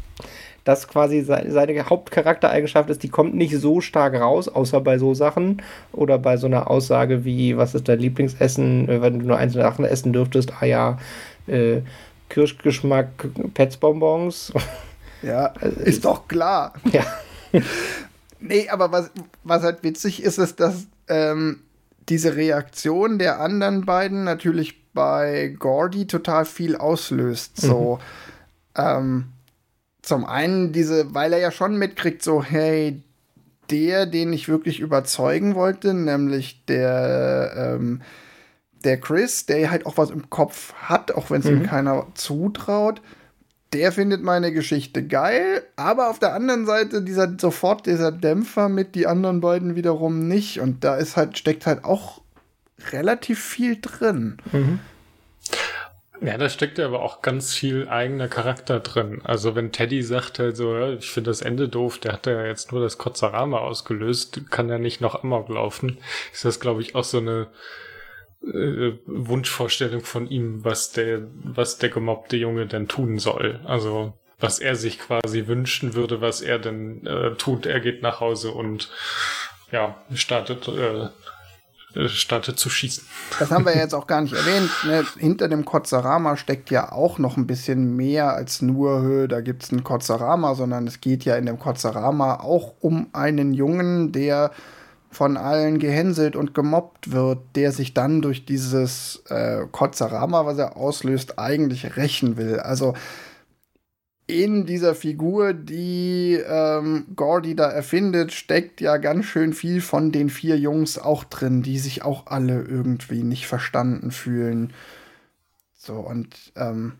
[0.62, 5.62] Das quasi seine Hauptcharaktereigenschaft ist, die kommt nicht so stark raus, außer bei so Sachen
[5.90, 9.64] oder bei so einer Aussage wie, was ist dein Lieblingsessen, äh, wenn du nur einzelne
[9.64, 10.98] Sachen essen dürftest, ah ja,
[11.46, 11.80] äh,
[12.28, 13.08] Kirschgeschmack,
[13.54, 14.52] Petsbonbons.
[15.22, 15.46] Ja,
[15.84, 16.74] ist doch klar.
[16.92, 17.04] Ja.
[18.40, 19.10] nee, aber was,
[19.44, 21.60] was halt witzig ist, ist, dass ähm,
[22.08, 27.60] diese Reaktion der anderen beiden natürlich bei Gordy total viel auslöst.
[27.60, 28.00] So,
[28.76, 28.82] mhm.
[28.82, 29.24] ähm,
[30.02, 33.02] zum einen diese, weil er ja schon mitkriegt, so, hey,
[33.70, 38.02] der, den ich wirklich überzeugen wollte, nämlich der, ähm,
[38.82, 41.58] der Chris, der halt auch was im Kopf hat, auch wenn es mhm.
[41.58, 43.00] ihm keiner zutraut,
[43.72, 48.94] der findet meine Geschichte geil, aber auf der anderen Seite dieser sofort dieser Dämpfer mit
[48.94, 52.20] die anderen beiden wiederum nicht und da ist halt steckt halt auch
[52.92, 54.38] relativ viel drin.
[54.52, 54.80] Mhm.
[56.22, 59.22] Ja, da steckt ja aber auch ganz viel eigener Charakter drin.
[59.24, 62.44] Also wenn Teddy sagt halt so, ja, ich finde das Ende doof, der hat ja
[62.44, 65.98] jetzt nur das Kotzarama ausgelöst, kann er nicht noch Amok laufen,
[66.32, 67.46] ist das glaube ich auch so eine
[68.42, 73.60] äh, Wunschvorstellung von ihm, was der, was der gemobbte Junge denn tun soll.
[73.64, 77.66] Also was er sich quasi wünschen würde, was er denn äh, tut.
[77.66, 78.90] Er geht nach Hause und
[79.70, 83.04] ja, startet, äh, startet zu schießen.
[83.38, 84.70] Das haben wir jetzt auch gar nicht erwähnt.
[84.84, 85.04] Ne?
[85.18, 89.72] Hinter dem Kotzarama steckt ja auch noch ein bisschen mehr als nur, da gibt es
[89.72, 94.52] ein Kotzarama, sondern es geht ja in dem Kotzarama auch um einen Jungen, der
[95.10, 100.76] von allen gehänselt und gemobbt wird, der sich dann durch dieses äh, Kotzerama, was er
[100.76, 102.60] auslöst, eigentlich rächen will.
[102.60, 102.94] Also
[104.30, 110.30] in dieser Figur, die ähm, Gordy da erfindet, steckt ja ganz schön viel von den
[110.30, 114.72] vier Jungs auch drin, die sich auch alle irgendwie nicht verstanden fühlen.
[115.76, 116.92] So, und ähm,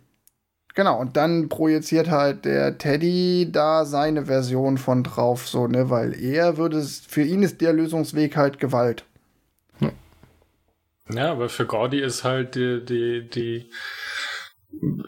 [0.80, 6.18] Genau, und dann projiziert halt der Teddy da seine Version von drauf, so, ne, weil
[6.18, 9.04] er würde, für ihn ist der Lösungsweg halt Gewalt.
[11.10, 13.70] Ja, aber für Gordy ist halt die, die, die,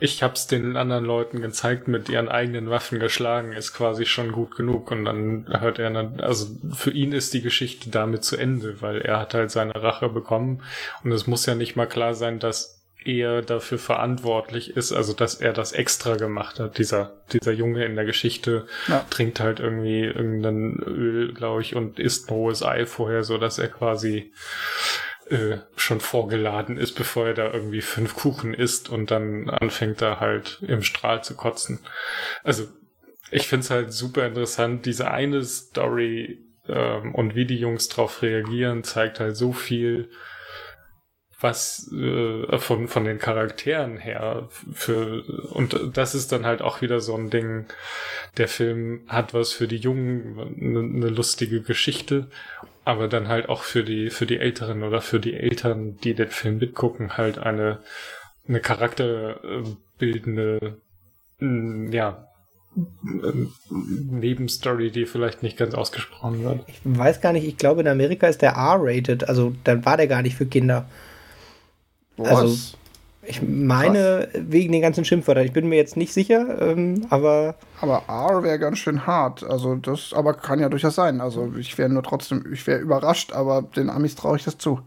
[0.00, 4.54] ich hab's den anderen Leuten gezeigt, mit ihren eigenen Waffen geschlagen, ist quasi schon gut
[4.54, 4.90] genug.
[4.90, 9.00] Und dann hört er, dann, also für ihn ist die Geschichte damit zu Ende, weil
[9.00, 10.62] er hat halt seine Rache bekommen.
[11.02, 15.36] Und es muss ja nicht mal klar sein, dass eher dafür verantwortlich ist, also dass
[15.36, 16.78] er das extra gemacht hat.
[16.78, 19.04] Dieser, dieser Junge in der Geschichte ja.
[19.10, 23.58] trinkt halt irgendwie irgendein Öl, glaube ich, und isst ein rohes Ei vorher, so dass
[23.58, 24.32] er quasi
[25.30, 30.20] äh, schon vorgeladen ist, bevor er da irgendwie fünf Kuchen isst und dann anfängt er
[30.20, 31.80] halt im Strahl zu kotzen.
[32.44, 32.68] Also
[33.30, 38.22] ich finde es halt super interessant, diese eine Story ähm, und wie die Jungs drauf
[38.22, 40.10] reagieren, zeigt halt so viel
[41.42, 47.00] was äh, von, von den Charakteren her für und das ist dann halt auch wieder
[47.00, 47.66] so ein Ding,
[48.37, 52.28] der Film hat was für die Jungen, eine, eine lustige Geschichte,
[52.85, 56.28] aber dann halt auch für die, für die Älteren oder für die Eltern, die den
[56.28, 57.78] Film mitgucken, halt eine,
[58.48, 60.76] eine charakterbildende,
[61.40, 62.26] ja,
[63.81, 66.61] Nebenstory, die vielleicht nicht ganz ausgesprochen wird.
[66.66, 70.07] Ich weiß gar nicht, ich glaube in Amerika ist der R-rated, also dann war der
[70.07, 70.88] gar nicht für Kinder.
[72.16, 72.29] Was?
[72.29, 72.77] Also,
[73.25, 74.42] ich meine, Krass.
[74.48, 75.44] wegen den ganzen Schimpfwörtern.
[75.44, 77.55] Ich bin mir jetzt nicht sicher, ähm, aber.
[77.81, 79.44] Aber R wäre ganz schön hart.
[79.44, 81.20] Also, das aber kann ja durchaus sein.
[81.20, 84.81] Also, ich wäre nur trotzdem, ich wäre überrascht, aber den Amis traue ich das zu.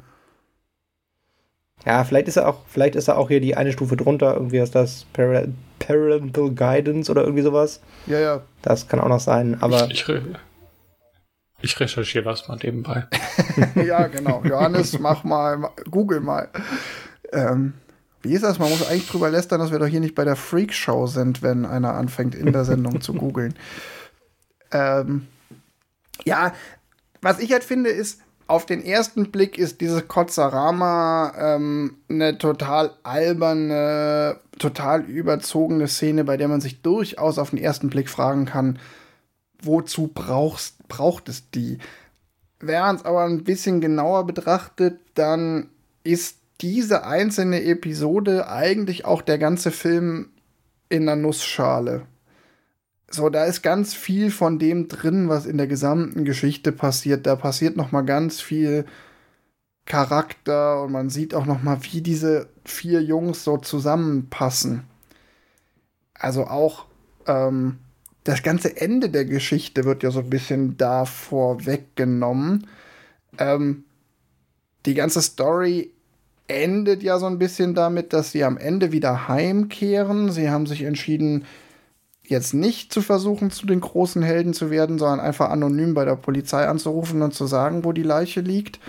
[1.86, 4.34] Ja, vielleicht ist er auch, vielleicht ist er auch hier die eine Stufe drunter.
[4.34, 7.80] Irgendwie ist das Parental Guidance oder irgendwie sowas.
[8.08, 8.42] Ja, ja.
[8.64, 9.88] Das kann auch noch sein, aber.
[9.92, 10.22] Ich, ich,
[11.62, 13.08] ich recherchiere das mal nebenbei.
[13.86, 14.42] ja, genau.
[14.44, 16.50] Johannes, mach mal, google mal.
[17.36, 17.74] Ähm,
[18.22, 18.58] wie ist das?
[18.58, 21.66] Man muss eigentlich drüber lästern, dass wir doch hier nicht bei der Freakshow sind, wenn
[21.66, 23.54] einer anfängt, in der Sendung zu googeln.
[24.72, 25.28] Ähm,
[26.26, 26.52] ja,
[27.22, 32.92] was ich halt finde, ist, auf den ersten Blick ist dieses Kotzarama ähm, eine total
[33.04, 38.80] alberne, total überzogene Szene, bei der man sich durchaus auf den ersten Blick fragen kann,
[39.62, 41.80] wozu brauchst, braucht es die?
[42.60, 45.70] Wer es aber ein bisschen genauer betrachtet, dann
[46.04, 50.30] ist diese einzelne Episode eigentlich auch der ganze Film
[50.90, 52.06] in der Nussschale.
[53.10, 57.26] So, da ist ganz viel von dem drin, was in der gesamten Geschichte passiert.
[57.26, 58.86] Da passiert noch mal ganz viel
[59.86, 64.84] Charakter und man sieht auch noch mal, wie diese vier Jungs so zusammenpassen.
[66.14, 66.86] Also auch
[67.28, 67.78] ähm,
[68.24, 72.68] das ganze Ende der Geschichte wird ja so ein bisschen da vorweggenommen.
[73.38, 73.84] Ähm,
[74.88, 75.92] die ganze Story
[76.48, 80.32] endet ja so ein bisschen damit, dass sie am Ende wieder heimkehren.
[80.32, 81.46] Sie haben sich entschieden,
[82.24, 86.16] jetzt nicht zu versuchen, zu den großen Helden zu werden, sondern einfach anonym bei der
[86.16, 88.80] Polizei anzurufen und zu sagen, wo die Leiche liegt.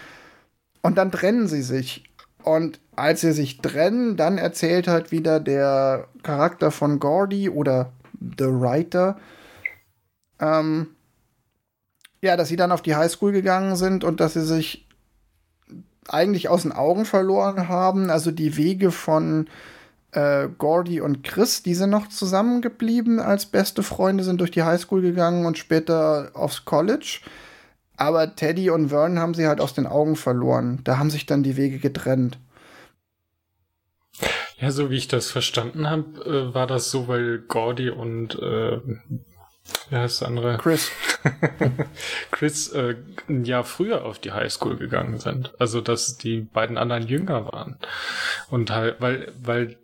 [0.82, 2.04] Und dann trennen sie sich.
[2.42, 7.92] Und als sie sich trennen, dann erzählt halt wieder der Charakter von Gordy oder
[8.38, 9.18] The Writer,
[10.40, 10.88] ähm,
[12.22, 14.85] ja, dass sie dann auf die Highschool gegangen sind und dass sie sich
[16.08, 18.10] eigentlich aus den Augen verloren haben.
[18.10, 19.48] Also die Wege von
[20.12, 25.02] äh, Gordy und Chris, die sind noch zusammengeblieben als beste Freunde, sind durch die Highschool
[25.02, 27.20] gegangen und später aufs College.
[27.96, 30.80] Aber Teddy und Vern haben sie halt aus den Augen verloren.
[30.84, 32.38] Da haben sich dann die Wege getrennt.
[34.58, 38.80] Ja, so wie ich das verstanden habe, äh, war das so, weil Gordy und äh,
[39.90, 40.56] wie heißt der andere?
[40.58, 40.90] Chris.
[42.30, 42.96] Chris äh,
[43.28, 45.52] ein Jahr früher auf die Highschool gegangen sind.
[45.58, 47.76] Also dass die beiden anderen jünger waren.
[48.50, 49.76] Und halt, weil, weil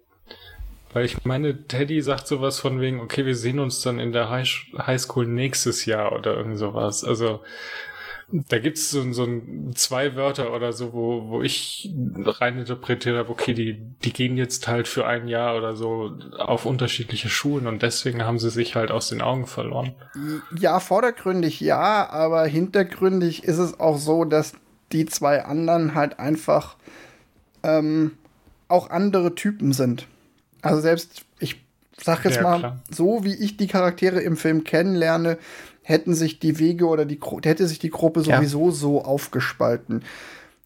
[0.92, 4.28] weil ich meine, Teddy sagt sowas von wegen, okay, wir sehen uns dann in der
[4.28, 7.02] Highschool nächstes Jahr oder irgend sowas.
[7.02, 7.40] Also
[8.32, 11.92] da gibt's so, so ein, zwei Wörter oder so, wo, wo ich
[12.24, 16.64] rein interpretiert habe, okay, die, die gehen jetzt halt für ein Jahr oder so auf
[16.64, 19.94] unterschiedliche Schulen und deswegen haben sie sich halt aus den Augen verloren.
[20.58, 24.54] Ja, vordergründig ja, aber hintergründig ist es auch so, dass
[24.92, 26.76] die zwei anderen halt einfach
[27.62, 28.12] ähm,
[28.68, 30.06] auch andere Typen sind.
[30.62, 31.62] Also selbst, ich
[31.98, 32.82] sag jetzt ja, mal, klar.
[32.90, 35.38] so wie ich die Charaktere im Film kennenlerne,
[35.82, 38.72] hätten sich die Wege oder die hätte sich die Gruppe sowieso ja.
[38.72, 40.02] so aufgespalten.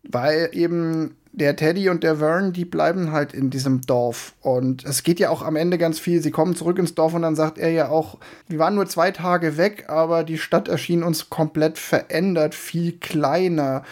[0.02, 4.32] Weil eben der Teddy und der Vern, die bleiben halt in diesem Dorf.
[4.40, 6.22] Und es geht ja auch am Ende ganz viel.
[6.22, 9.10] Sie kommen zurück ins Dorf und dann sagt er ja auch, wir waren nur zwei
[9.10, 13.82] Tage weg, aber die Stadt erschien uns komplett verändert, viel kleiner.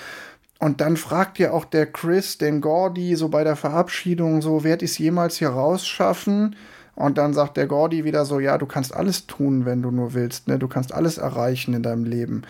[0.58, 4.86] Und dann fragt ja auch der Chris den Gordy so bei der Verabschiedung so, werde
[4.86, 6.56] ich es jemals hier rausschaffen?
[6.94, 10.14] Und dann sagt der Gordy wieder so, ja, du kannst alles tun, wenn du nur
[10.14, 10.58] willst, ne?
[10.58, 12.42] Du kannst alles erreichen in deinem Leben.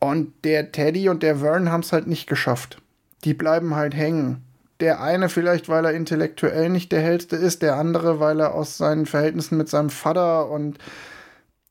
[0.00, 2.80] Und der Teddy und der Vern haben es halt nicht geschafft.
[3.24, 4.42] Die bleiben halt hängen.
[4.80, 8.76] Der eine vielleicht, weil er intellektuell nicht der hellste ist, der andere, weil er aus
[8.76, 10.78] seinen Verhältnissen mit seinem Vater und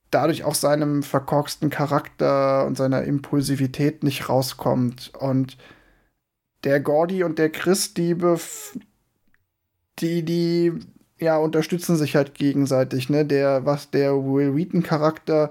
[0.09, 5.11] dadurch auch seinem verkorksten Charakter und seiner Impulsivität nicht rauskommt.
[5.19, 5.57] Und
[6.63, 8.15] der Gordy und der Chris, die,
[9.99, 10.73] die, die
[11.19, 13.25] ja, unterstützen sich halt gegenseitig, ne?
[13.25, 15.49] Der, was der Will Wheaton-Charakter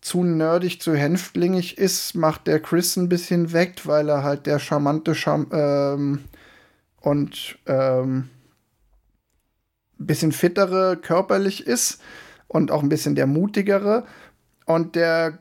[0.00, 4.58] zu nerdig, zu hänftlingig ist, macht der Chris ein bisschen weg, weil er halt der
[4.58, 6.24] charmante Charm ähm,
[7.00, 8.28] und ähm,
[9.98, 12.02] bisschen fittere körperlich ist
[12.48, 14.04] und auch ein bisschen der mutigere.
[14.66, 15.38] Und der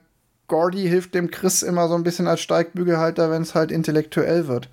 [0.47, 4.69] Gordy hilft dem Chris immer so ein bisschen als Steigbügelhalter, wenn es halt intellektuell wird.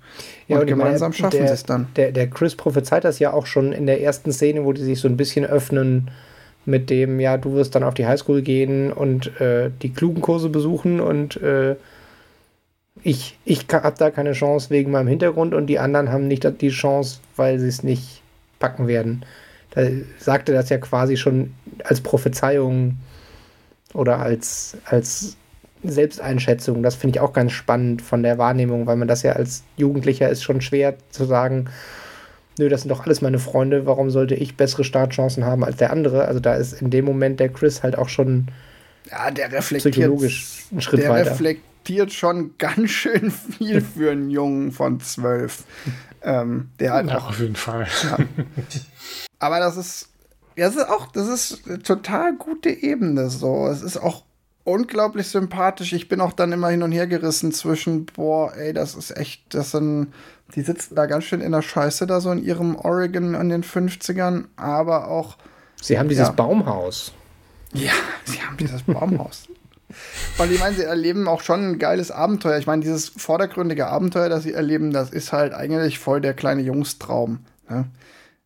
[0.47, 1.87] Ja, und, und gemeinsam meine, schaffen sie es dann.
[1.95, 4.99] Der, der Chris prophezeit das ja auch schon in der ersten Szene, wo die sich
[4.99, 6.11] so ein bisschen öffnen
[6.65, 10.49] mit dem, ja, du wirst dann auf die Highschool gehen und äh, die klugen Kurse
[10.49, 11.75] besuchen und äh,
[13.03, 16.69] ich, ich habe da keine Chance wegen meinem Hintergrund und die anderen haben nicht die
[16.69, 18.21] Chance, weil sie es nicht
[18.59, 19.25] packen werden.
[19.71, 19.83] Da
[20.19, 21.53] sagte das ja quasi schon
[21.83, 22.97] als Prophezeiung
[23.93, 25.37] oder als, als
[25.83, 26.83] Selbsteinschätzung.
[26.83, 30.29] Das finde ich auch ganz spannend von der Wahrnehmung, weil man das ja als Jugendlicher
[30.29, 31.69] ist schon schwer zu sagen,
[32.57, 35.91] nö, das sind doch alles meine Freunde, warum sollte ich bessere Startchancen haben als der
[35.91, 36.25] andere?
[36.25, 38.47] Also da ist in dem Moment der Chris halt auch schon
[39.09, 41.23] ja, der reflektiert, psychologisch einen Schritt der weiter.
[41.23, 45.63] Der reflektiert schon ganz schön viel für einen Jungen von zwölf.
[46.23, 47.87] ähm, der halt ja, auch, auf jeden Fall.
[48.03, 48.17] Ja.
[49.39, 50.09] Aber das ist,
[50.55, 53.67] das ist auch, das ist eine total gute Ebene so.
[53.67, 54.23] Es ist auch
[54.63, 55.93] unglaublich sympathisch.
[55.93, 59.53] Ich bin auch dann immer hin und her gerissen zwischen, boah, ey, das ist echt,
[59.53, 60.13] das sind,
[60.55, 63.63] die sitzen da ganz schön in der Scheiße da so in ihrem Oregon in den
[63.63, 65.37] 50ern, aber auch.
[65.81, 66.33] Sie haben dieses ja.
[66.33, 67.13] Baumhaus.
[67.73, 67.93] Ja,
[68.25, 69.47] sie haben dieses Baumhaus.
[70.37, 72.57] Und ich meine, sie erleben auch schon ein geiles Abenteuer.
[72.57, 76.61] Ich meine, dieses vordergründige Abenteuer, das sie erleben, das ist halt eigentlich voll der kleine
[76.61, 77.39] Jungstraum.
[77.69, 77.85] Ne?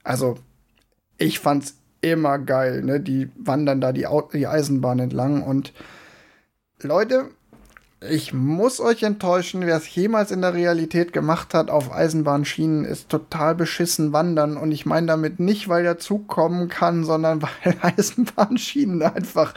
[0.04, 0.38] Also,
[1.18, 2.84] ich fand's immer geil.
[2.84, 3.00] Ne?
[3.00, 5.74] Die wandern da die, die Eisenbahn entlang und
[6.86, 7.30] Leute,
[8.02, 13.10] ich muss euch enttäuschen, wer es jemals in der Realität gemacht hat auf Eisenbahnschienen, ist
[13.10, 14.58] total beschissen wandern.
[14.58, 19.54] Und ich meine damit nicht, weil der Zug kommen kann, sondern weil Eisenbahnschienen einfach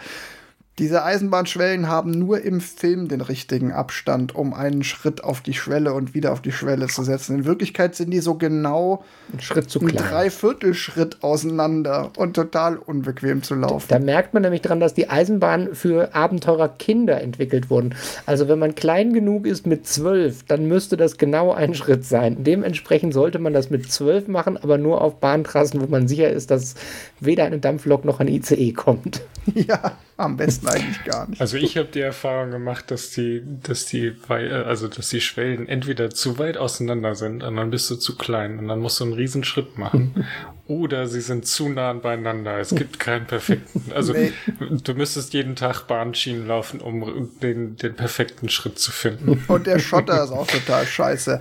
[0.78, 5.92] Diese Eisenbahnschwellen haben nur im Film den richtigen Abstand, um einen Schritt auf die Schwelle
[5.92, 7.38] und wieder auf die Schwelle zu setzen.
[7.38, 9.02] In Wirklichkeit sind die so genau
[9.32, 10.08] ein Schritt zu ein klein.
[10.08, 13.86] Dreiviertelschritt auseinander und total unbequem zu laufen.
[13.88, 17.96] Da merkt man nämlich dran, dass die Eisenbahnen für Abenteurerkinder entwickelt wurden.
[18.26, 22.44] Also wenn man klein genug ist mit zwölf, dann müsste das genau ein Schritt sein.
[22.44, 26.52] Dementsprechend sollte man das mit zwölf machen, aber nur auf Bahntrassen, wo man sicher ist,
[26.52, 26.76] dass
[27.18, 29.22] weder eine Dampflok noch ein ICE kommt.
[29.54, 31.40] Ja, am besten eigentlich gar nicht.
[31.40, 36.10] Also ich habe die Erfahrung gemacht, dass die, dass die, also dass die Schwellen entweder
[36.10, 39.12] zu weit auseinander sind und dann bist du zu klein und dann musst du einen
[39.12, 40.26] riesen Schritt machen.
[40.66, 42.58] oder sie sind zu nah beieinander.
[42.58, 43.92] Es gibt keinen perfekten.
[43.94, 44.32] Also nee.
[44.58, 49.44] du müsstest jeden Tag Bahnschienen laufen, um den, den perfekten Schritt zu finden.
[49.46, 51.40] Und der Schotter ist auch total scheiße.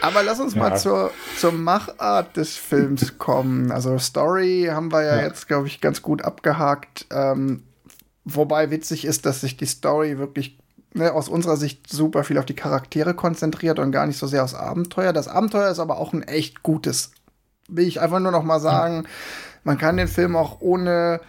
[0.00, 0.60] Aber lass uns ja.
[0.60, 3.70] mal zur, zur Machart des Films kommen.
[3.70, 5.22] Also Story haben wir ja, ja.
[5.24, 7.06] jetzt, glaube ich, ganz gut abgehakt.
[7.10, 7.64] Ähm,
[8.34, 10.58] wobei witzig ist, dass sich die Story wirklich
[10.94, 14.44] ne, aus unserer Sicht super viel auf die Charaktere konzentriert und gar nicht so sehr
[14.44, 15.12] aufs Abenteuer.
[15.12, 17.12] Das Abenteuer ist aber auch ein echt gutes.
[17.68, 19.06] Will ich einfach nur noch mal sagen,
[19.64, 21.20] man kann den Film auch ohne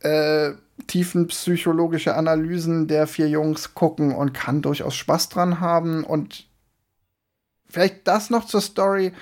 [0.00, 0.52] äh,
[0.86, 6.46] tiefen psychologische Analysen der vier Jungs gucken und kann durchaus Spaß dran haben und
[7.68, 9.12] vielleicht das noch zur Story.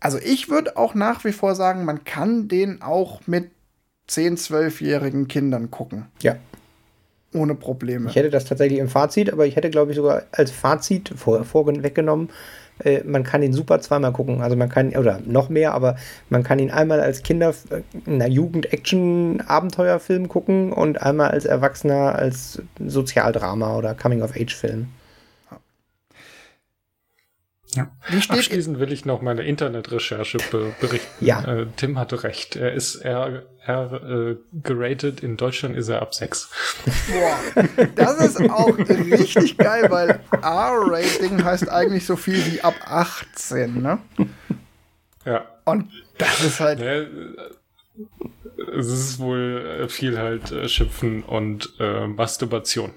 [0.00, 3.50] Also ich würde auch nach wie vor sagen, man kann den auch mit
[4.06, 6.06] 10, 12-jährigen Kindern gucken.
[6.22, 6.36] Ja.
[7.32, 8.08] Ohne Probleme.
[8.08, 11.66] Ich hätte das tatsächlich im Fazit, aber ich hätte, glaube ich, sogar als Fazit vor,
[11.66, 12.28] weggenommen,
[12.82, 14.40] äh, man kann ihn super zweimal gucken.
[14.40, 15.96] Also man kann, oder noch mehr, aber
[16.28, 17.54] man kann ihn einmal als Kinder,
[18.06, 24.88] einer Jugend-Action-Abenteuerfilm gucken und einmal als Erwachsener als Sozialdrama oder Coming-of-Age-Film.
[27.74, 27.90] Ja.
[28.28, 31.24] Abschließend will ich noch meine Internetrecherche be berichten.
[31.24, 31.44] Ja.
[31.44, 32.56] Äh, Tim hatte recht.
[32.56, 35.20] Er ist R, R äh, geratet.
[35.20, 36.50] In Deutschland ist er ab 6.
[36.84, 43.82] Boah, das ist auch richtig geil, weil R-Rating heißt eigentlich so viel wie ab 18,
[43.82, 43.98] ne?
[45.24, 45.46] Ja.
[45.64, 46.78] Und das ist halt.
[46.78, 47.08] Ne,
[48.76, 52.92] es ist wohl viel halt äh, Schimpfen und äh, Masturbation.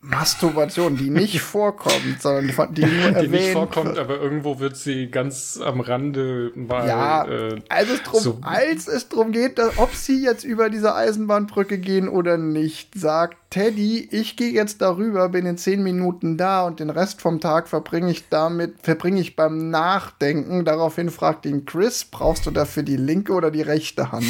[0.00, 3.98] Masturbation, die nicht vorkommt, sondern die nur erwähnt Die nicht vorkommt, wird.
[3.98, 6.86] aber irgendwo wird sie ganz am Rande mal.
[6.86, 10.70] Ja, äh, als, es drum, so als es drum geht, dass, ob sie jetzt über
[10.70, 16.36] diese Eisenbahnbrücke gehen oder nicht, sagt Teddy, ich gehe jetzt darüber, bin in zehn Minuten
[16.36, 20.64] da und den Rest vom Tag verbringe ich damit, verbringe ich beim Nachdenken.
[20.64, 24.28] Daraufhin fragt ihn Chris, brauchst du dafür die linke oder die rechte Hand?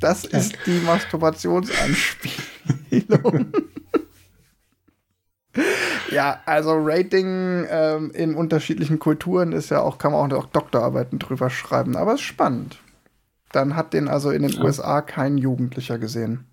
[0.00, 3.52] Das ist die Masturbationsanspielung.
[6.10, 11.50] Ja, also Rating ähm, in unterschiedlichen Kulturen ist ja auch, kann man auch Doktorarbeiten drüber
[11.50, 12.78] schreiben, aber es ist spannend.
[13.52, 14.62] Dann hat den also in den ja.
[14.62, 16.46] USA kein Jugendlicher gesehen.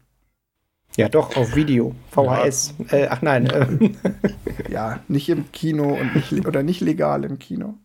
[0.97, 2.73] Ja, doch, auf Video, VHS.
[2.91, 2.97] Ja.
[2.97, 3.47] Äh, ach nein.
[3.47, 3.91] Äh.
[4.69, 7.75] ja, nicht im Kino und nicht, oder nicht legal im Kino.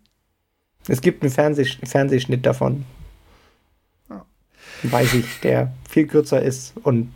[0.88, 2.84] Es gibt einen Fernseh Fernsehschnitt davon.
[4.10, 4.24] Ja.
[4.82, 7.12] Weiß ich, der viel kürzer ist und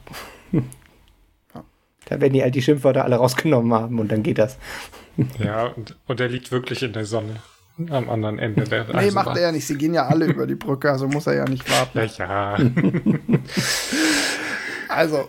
[2.08, 4.56] da werden die halt die Schimpfwörter alle rausgenommen haben und dann geht das.
[5.38, 7.36] Ja, und, und er liegt wirklich in der Sonne.
[7.90, 9.24] Am anderen Ende der Nee, Eisenbahn.
[9.26, 9.66] macht er ja nicht.
[9.66, 11.98] Sie gehen ja alle über die Brücke, also muss er ja nicht warten.
[12.18, 12.58] Ja, ja.
[14.88, 15.28] also,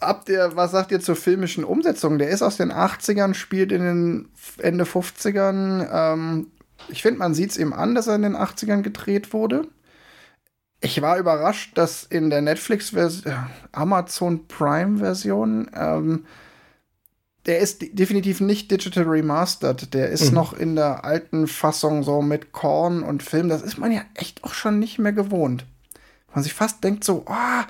[0.00, 2.18] habt ihr, was sagt ihr zur filmischen Umsetzung?
[2.18, 4.28] Der ist aus den 80ern, spielt in den
[4.58, 5.88] Ende 50ern.
[5.92, 6.46] Ähm,
[6.88, 9.66] ich finde, man sieht es ihm an, dass er in den 80ern gedreht wurde.
[10.80, 13.36] Ich war überrascht, dass in der Netflix-Version, äh,
[13.72, 16.24] Amazon Prime-Version, ähm,
[17.46, 19.92] der ist definitiv nicht digital remastered.
[19.94, 20.34] Der ist mhm.
[20.34, 23.48] noch in der alten Fassung so mit Korn und Film.
[23.48, 25.64] Das ist man ja echt auch schon nicht mehr gewohnt.
[26.34, 27.64] Man sich fast denkt so, oh,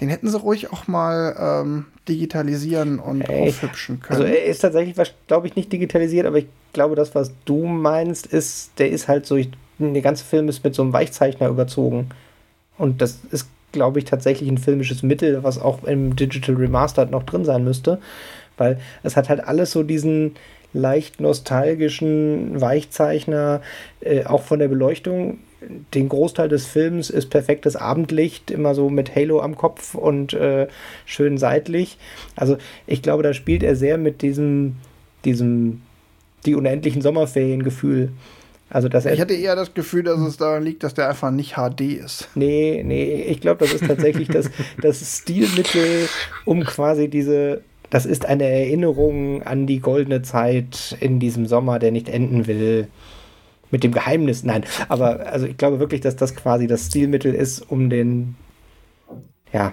[0.00, 4.22] den hätten sie ruhig auch mal ähm, digitalisieren und Ey, aufhübschen können.
[4.22, 4.96] Also er ist tatsächlich,
[5.26, 9.26] glaube ich, nicht digitalisiert, aber ich glaube, das, was du meinst, ist, der ist halt
[9.26, 12.10] so, ich, der ganze Film ist mit so einem Weichzeichner überzogen.
[12.78, 17.24] Und das ist, glaube ich, tatsächlich ein filmisches Mittel, was auch im Digital Remastered noch
[17.24, 17.98] drin sein müsste.
[18.56, 20.34] Weil es hat halt alles so diesen
[20.72, 23.62] leicht nostalgischen Weichzeichner,
[24.00, 25.38] äh, auch von der Beleuchtung.
[25.94, 30.68] Den Großteil des Films ist perfektes Abendlicht, immer so mit Halo am Kopf und äh,
[31.04, 31.98] schön seitlich.
[32.36, 34.76] Also ich glaube, da spielt er sehr mit diesem,
[35.24, 35.82] diesem,
[36.46, 38.10] die unendlichen Sommerferien-Gefühl.
[38.70, 41.54] Also, dass ich hatte eher das Gefühl, dass es daran liegt, dass der einfach nicht
[41.54, 42.28] HD ist.
[42.34, 44.50] Nee, nee, ich glaube, das ist tatsächlich das,
[44.82, 46.08] das Stilmittel,
[46.44, 47.62] um quasi diese.
[47.90, 52.88] Das ist eine Erinnerung an die goldene Zeit in diesem Sommer, der nicht enden will.
[53.70, 54.64] Mit dem Geheimnis, nein.
[54.88, 58.34] Aber also ich glaube wirklich, dass das quasi das Stilmittel ist, um den,
[59.52, 59.72] ja,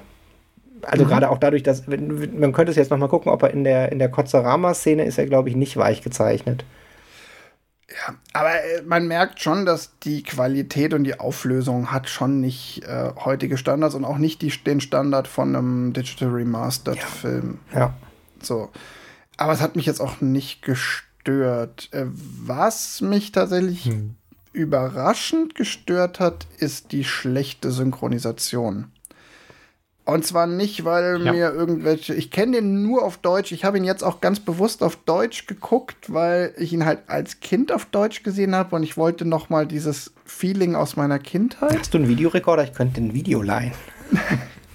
[0.83, 1.09] Also mhm.
[1.09, 3.91] gerade auch dadurch, dass man könnte es jetzt noch mal gucken, ob er in der
[3.91, 6.63] in der Kotzerama-Szene ist er glaube ich nicht weich gezeichnet.
[7.89, 12.83] Ja, aber äh, man merkt schon, dass die Qualität und die Auflösung hat schon nicht
[12.83, 17.05] äh, heutige Standards und auch nicht die, den Standard von einem Digital Remastered ja.
[17.05, 17.59] Film.
[17.73, 17.93] Ja.
[18.41, 18.71] So.
[19.37, 21.89] Aber es hat mich jetzt auch nicht gestört.
[21.91, 24.15] Äh, was mich tatsächlich hm.
[24.51, 28.91] überraschend gestört hat, ist die schlechte Synchronisation.
[30.05, 31.31] Und zwar nicht, weil ja.
[31.31, 32.13] mir irgendwelche.
[32.13, 33.51] Ich kenne den nur auf Deutsch.
[33.51, 37.39] Ich habe ihn jetzt auch ganz bewusst auf Deutsch geguckt, weil ich ihn halt als
[37.39, 41.79] Kind auf Deutsch gesehen habe und ich wollte noch mal dieses Feeling aus meiner Kindheit.
[41.79, 42.63] Hast du einen Videorekorder?
[42.63, 43.73] Ich könnte ein Video leihen.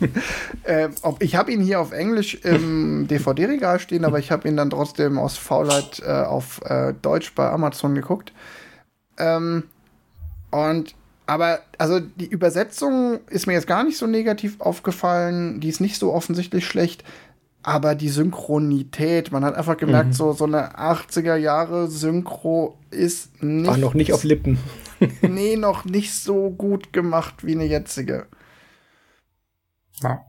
[0.65, 4.57] äh, ob, ich habe ihn hier auf Englisch im DVD-Regal stehen, aber ich habe ihn
[4.57, 8.33] dann trotzdem aus Faulheit äh, auf äh, Deutsch bei Amazon geguckt.
[9.17, 9.63] Ähm,
[10.51, 10.97] und
[11.31, 15.61] aber also die Übersetzung ist mir jetzt gar nicht so negativ aufgefallen.
[15.61, 17.05] Die ist nicht so offensichtlich schlecht.
[17.63, 20.15] Aber die Synchronität, man hat einfach gemerkt, mhm.
[20.15, 23.69] so, so eine 80er Jahre Synchro ist nicht.
[23.69, 24.59] War noch nicht auf Lippen.
[25.23, 28.27] nee, noch nicht so gut gemacht wie eine jetzige.
[30.03, 30.25] Ja.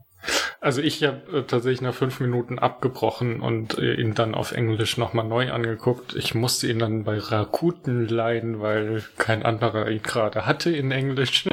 [0.60, 4.98] Also ich habe äh, tatsächlich nach fünf Minuten abgebrochen und äh, ihn dann auf Englisch
[4.98, 6.16] nochmal neu angeguckt.
[6.16, 11.46] Ich musste ihn dann bei Rakuten leihen, weil kein anderer ihn gerade hatte in Englisch.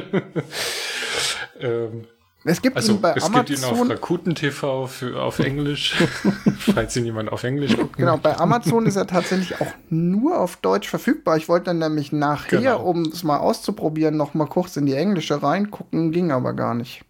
[1.59, 2.05] ähm,
[2.45, 3.45] es gibt also, ihn bei es Amazon.
[3.45, 5.95] gibt ihn auf Rakuten TV für, auf Englisch,
[6.59, 7.97] falls ihn jemand auf Englisch guckt.
[7.97, 11.35] Genau, bei Amazon ist er tatsächlich auch nur auf Deutsch verfügbar.
[11.35, 12.83] Ich wollte dann nämlich nachher, genau.
[12.83, 17.03] um es mal auszuprobieren, noch mal kurz in die englische reingucken, ging aber gar nicht.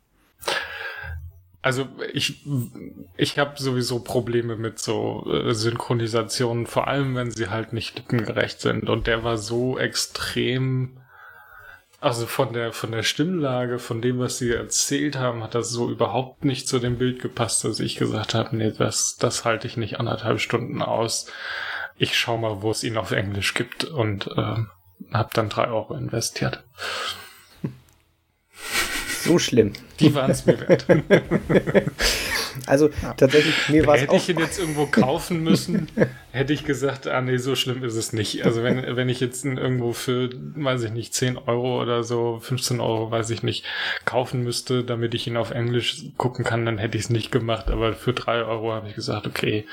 [1.61, 2.41] Also ich,
[3.17, 8.61] ich habe sowieso Probleme mit so äh, Synchronisationen, vor allem wenn sie halt nicht lippengerecht
[8.61, 8.89] sind.
[8.89, 10.97] Und der war so extrem,
[11.99, 15.91] also von der von der Stimmlage, von dem, was sie erzählt haben, hat das so
[15.91, 19.75] überhaupt nicht zu dem Bild gepasst, dass ich gesagt habe, nee, das, das halte ich
[19.75, 21.29] nicht anderthalb Stunden aus.
[21.97, 24.55] Ich schau mal, wo es ihn auf Englisch gibt und äh,
[25.11, 26.63] habe dann drei Euro investiert.
[29.23, 29.73] So schlimm.
[29.99, 30.85] Die waren es mir wert.
[32.65, 33.13] Also ja.
[33.13, 35.87] tatsächlich, mir war es Hätte ich ihn jetzt irgendwo kaufen müssen,
[36.31, 38.45] hätte ich gesagt, ah nee, so schlimm ist es nicht.
[38.45, 42.39] Also wenn, wenn ich jetzt ihn irgendwo für, weiß ich nicht, 10 Euro oder so,
[42.41, 43.65] 15 Euro, weiß ich nicht,
[44.05, 47.69] kaufen müsste, damit ich ihn auf Englisch gucken kann, dann hätte ich es nicht gemacht.
[47.69, 49.65] Aber für 3 Euro habe ich gesagt, okay,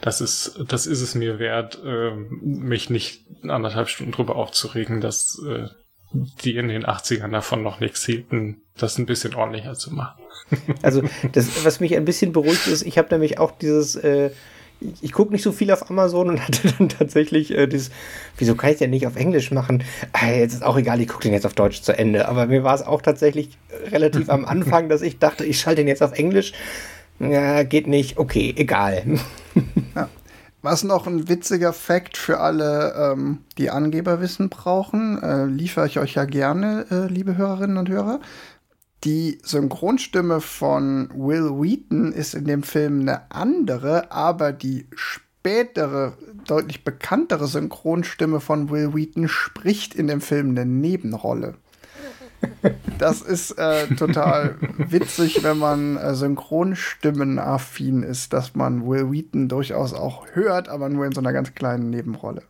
[0.00, 5.40] das ist, das ist es mir wert, äh, mich nicht anderthalb Stunden drüber aufzuregen, dass
[5.46, 5.68] äh,
[6.12, 10.20] die in den 80ern davon noch nichts hielten, das ein bisschen ordentlicher zu machen.
[10.82, 11.02] Also,
[11.32, 14.30] das, was mich ein bisschen beruhigt ist, ich habe nämlich auch dieses, äh,
[15.00, 17.90] ich gucke nicht so viel auf Amazon und hatte dann tatsächlich äh, dieses,
[18.36, 19.84] wieso kann ich den nicht auf Englisch machen?
[20.12, 22.26] Ah, jetzt ist auch egal, ich gucke den jetzt auf Deutsch zu Ende.
[22.26, 23.50] Aber mir war es auch tatsächlich
[23.92, 26.52] relativ am Anfang, dass ich dachte, ich schalte den jetzt auf Englisch.
[27.20, 29.04] Ja, geht nicht, okay, egal.
[29.94, 30.08] Ja.
[30.62, 36.14] Was noch ein witziger Fakt für alle, ähm, die Angeberwissen brauchen, äh, liefere ich euch
[36.14, 38.20] ja gerne, äh, liebe Hörerinnen und Hörer.
[39.04, 46.84] Die Synchronstimme von Will Wheaton ist in dem Film eine andere, aber die spätere, deutlich
[46.84, 51.54] bekanntere Synchronstimme von Will Wheaton spricht in dem Film eine Nebenrolle.
[52.98, 59.94] Das ist äh, total witzig, wenn man äh, Synchronstimmen-affin ist, dass man Will Wheaton durchaus
[59.94, 62.42] auch hört, aber nur in so einer ganz kleinen Nebenrolle.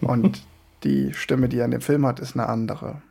[0.00, 0.44] Und
[0.84, 3.02] die Stimme, die er in dem Film hat, ist eine andere.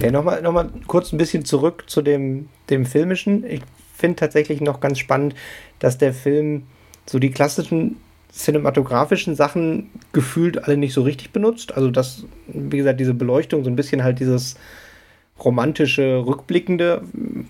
[0.00, 3.44] Ja, nochmal noch mal kurz ein bisschen zurück zu dem, dem Filmischen.
[3.44, 3.62] Ich
[3.94, 5.34] finde tatsächlich noch ganz spannend,
[5.78, 6.64] dass der Film
[7.06, 7.96] so die klassischen
[8.32, 11.76] cinematografischen Sachen gefühlt alle nicht so richtig benutzt.
[11.76, 14.56] Also das, wie gesagt, diese Beleuchtung so ein bisschen halt dieses
[15.44, 17.02] romantische, rückblickende,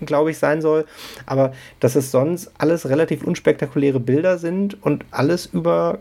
[0.05, 0.85] glaube ich, sein soll.
[1.25, 5.99] Aber dass es sonst alles relativ unspektakuläre Bilder sind und alles über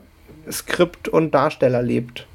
[0.51, 2.27] Skript und Darsteller lebt.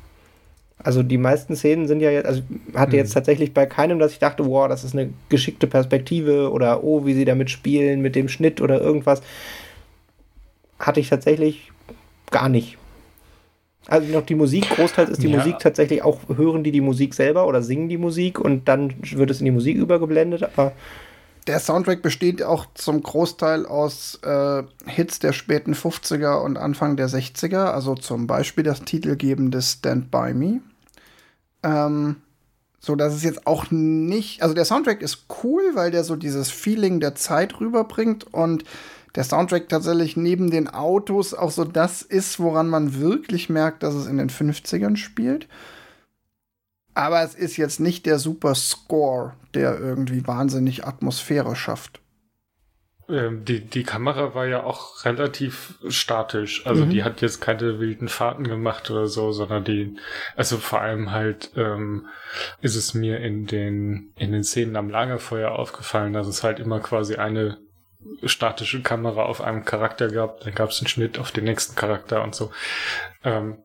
[0.77, 2.43] Also die meisten Szenen sind ja jetzt, also
[2.75, 3.15] hatte jetzt hm.
[3.15, 7.13] tatsächlich bei keinem, dass ich dachte, wow, das ist eine geschickte Perspektive oder oh, wie
[7.13, 9.21] sie damit spielen mit dem Schnitt oder irgendwas.
[10.79, 11.71] Hatte ich tatsächlich
[12.31, 12.77] gar nicht.
[13.87, 15.37] Also noch die Musik, großteils ist die ja.
[15.37, 19.31] Musik tatsächlich auch, hören die die Musik selber oder singen die Musik und dann wird
[19.31, 20.73] es in die Musik übergeblendet, aber.
[21.47, 27.07] Der Soundtrack besteht auch zum Großteil aus äh, Hits der späten 50er und Anfang der
[27.07, 30.59] 60er, also zum Beispiel das titelgebende Stand By Me.
[31.63, 32.17] Ähm,
[32.79, 36.49] so dass es jetzt auch nicht, also der Soundtrack ist cool, weil der so dieses
[36.49, 38.65] Feeling der Zeit rüberbringt und
[39.17, 43.95] der Soundtrack tatsächlich neben den Autos auch so das ist, woran man wirklich merkt, dass
[43.95, 45.47] es in den 50ern spielt.
[46.93, 51.99] Aber es ist jetzt nicht der super Score, der irgendwie wahnsinnig Atmosphäre schafft.
[53.09, 56.67] ähm, die, die Kamera war ja auch relativ statisch.
[56.67, 56.91] Also mhm.
[56.91, 59.95] die hat jetzt keine wilden Fahrten gemacht oder so, sondern die,
[60.35, 62.05] also vor allem halt ähm,
[62.61, 66.81] ist es mir in den, in den Szenen am Lagerfeuer aufgefallen, dass es halt immer
[66.81, 67.57] quasi eine
[68.23, 72.23] statische Kamera auf einem Charakter gab, dann gab es einen Schnitt auf den nächsten Charakter
[72.23, 72.51] und so.
[73.23, 73.57] Ähm,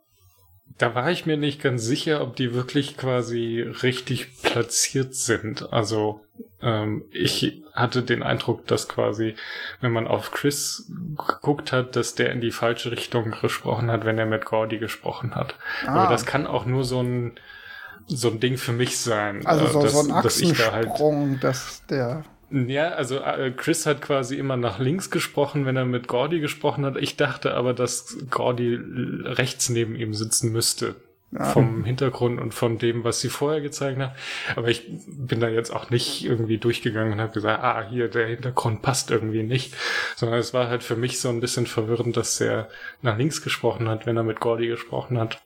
[0.78, 5.72] da war ich mir nicht ganz sicher, ob die wirklich quasi richtig platziert sind.
[5.72, 6.20] Also
[6.60, 9.34] ähm, ich hatte den Eindruck, dass quasi,
[9.80, 10.90] wenn man auf Chris
[11.28, 15.34] geguckt hat, dass der in die falsche Richtung gesprochen hat, wenn er mit Gordy gesprochen
[15.34, 15.56] hat.
[15.86, 15.94] Ah.
[15.94, 17.38] Aber das kann auch nur so ein
[18.08, 19.46] so ein Ding für mich sein.
[19.46, 24.02] Also so, dass, so ein Achsensprung, dass, halt, dass der ja, also äh, Chris hat
[24.02, 26.96] quasi immer nach links gesprochen, wenn er mit Gordy gesprochen hat.
[26.96, 28.78] Ich dachte aber, dass Gordy
[29.24, 30.96] rechts neben ihm sitzen müsste.
[31.30, 31.44] Ja.
[31.46, 34.14] Vom Hintergrund und von dem, was sie vorher gezeigt hat.
[34.54, 38.26] Aber ich bin da jetzt auch nicht irgendwie durchgegangen und habe gesagt, ah, hier, der
[38.26, 39.74] Hintergrund passt irgendwie nicht.
[40.14, 42.68] Sondern es war halt für mich so ein bisschen verwirrend, dass er
[43.00, 45.40] nach links gesprochen hat, wenn er mit Gordy gesprochen hat.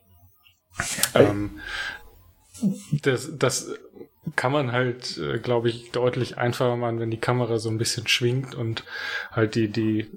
[1.14, 1.60] Ähm,
[3.02, 3.70] das, das
[4.34, 8.08] kann man halt, äh, glaube ich, deutlich einfacher machen, wenn die Kamera so ein bisschen
[8.08, 8.84] schwingt und
[9.30, 10.10] halt die, die,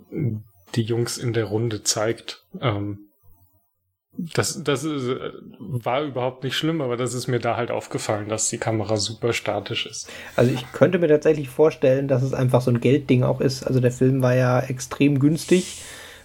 [0.75, 2.45] die Jungs in der Runde zeigt.
[2.59, 3.09] Ähm,
[4.17, 8.27] das, das ist, äh, war überhaupt nicht schlimm, aber das ist mir da halt aufgefallen,
[8.27, 10.09] dass die Kamera super statisch ist.
[10.35, 13.63] Also ich könnte mir tatsächlich vorstellen, dass es einfach so ein Geldding auch ist.
[13.63, 15.81] Also der Film war ja extrem günstig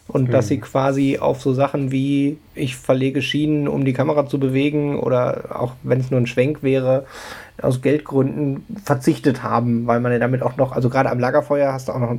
[0.09, 0.33] und hm.
[0.33, 4.99] dass sie quasi auf so Sachen wie ich verlege Schienen, um die Kamera zu bewegen
[4.99, 7.07] oder auch wenn es nur ein Schwenk wäre,
[7.61, 11.89] aus Geldgründen verzichtet haben, weil man ja damit auch noch, also gerade am Lagerfeuer hast
[11.89, 12.17] du auch noch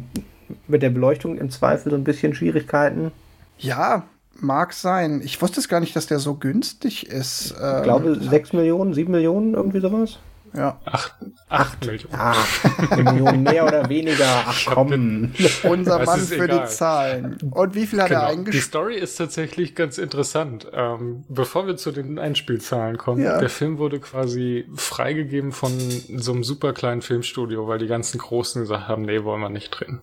[0.68, 3.12] mit der Beleuchtung im Zweifel so ein bisschen Schwierigkeiten.
[3.58, 4.04] Ja,
[4.40, 5.22] mag sein.
[5.24, 7.52] Ich wusste es gar nicht, dass der so günstig ist.
[7.52, 10.20] Ich ähm, glaube 6 Millionen, 7 Millionen, irgendwie sowas.
[10.56, 10.80] Ja.
[10.86, 11.16] Acht,
[11.50, 12.14] acht Millionen.
[12.14, 14.44] Ah, Millionen mehr oder weniger.
[14.46, 15.34] Ach komm.
[15.64, 16.62] Unser Mann für egal.
[16.62, 17.38] die Zahlen.
[17.52, 18.22] Und wie viel hat genau.
[18.22, 18.54] er eingespielt?
[18.56, 20.68] Die Story ist tatsächlich ganz interessant.
[20.74, 23.38] Ähm, bevor wir zu den Einspielzahlen kommen, ja.
[23.38, 28.62] der Film wurde quasi freigegeben von so einem super kleinen Filmstudio, weil die ganzen Großen
[28.62, 30.02] gesagt haben, nee, wollen wir nicht drin.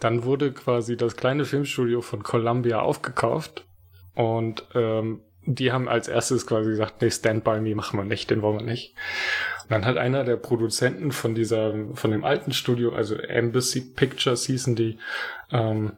[0.00, 3.66] Dann wurde quasi das kleine Filmstudio von Columbia aufgekauft
[4.14, 5.22] und ähm,
[5.54, 8.58] die haben als erstes quasi gesagt, nee, Stand By Me machen wir nicht, den wollen
[8.58, 8.94] wir nicht.
[9.64, 14.44] Und dann hat einer der Produzenten von dieser, von dem alten Studio, also Embassy Pictures
[14.44, 14.98] hießen die,
[15.50, 15.92] ähm,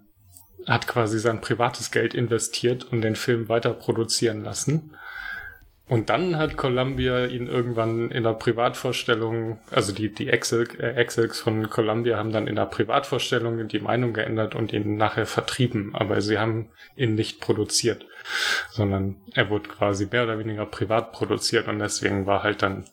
[0.66, 4.94] hat quasi sein privates Geld investiert und den Film weiter produzieren lassen.
[5.90, 11.40] Und dann hat Columbia ihn irgendwann in der Privatvorstellung, also die, die Excel, äh, Excels
[11.40, 15.92] von Columbia haben dann in der Privatvorstellung die Meinung geändert und ihn nachher vertrieben.
[15.96, 18.06] Aber sie haben ihn nicht produziert,
[18.70, 22.84] sondern er wurde quasi mehr oder weniger privat produziert und deswegen war halt dann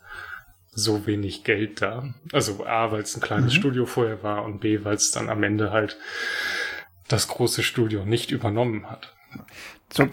[0.72, 2.16] so wenig Geld da.
[2.34, 3.60] Also A, weil es ein kleines mhm.
[3.60, 6.00] Studio vorher war und B, weil es dann am Ende halt
[7.10, 9.14] das große Studio nicht übernommen hat.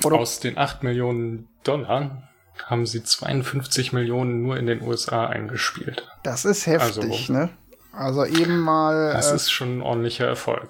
[0.04, 2.28] Aus den acht Millionen Dollar
[2.66, 6.06] haben sie 52 Millionen nur in den USA eingespielt.
[6.22, 7.48] Das ist heftig, also, ne?
[7.92, 9.12] Also eben mal.
[9.12, 10.68] Das äh, ist schon ein ordentlicher Erfolg.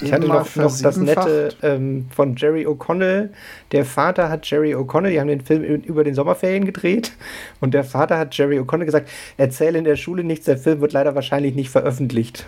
[0.00, 3.30] Ich hatte noch, noch das nette ähm, von Jerry O'Connell.
[3.70, 7.12] Der Vater hat Jerry O'Connell, die haben den Film über den Sommerferien gedreht.
[7.60, 10.92] Und der Vater hat Jerry O'Connell gesagt: Erzähle in der Schule nichts, der Film wird
[10.92, 12.46] leider wahrscheinlich nicht veröffentlicht.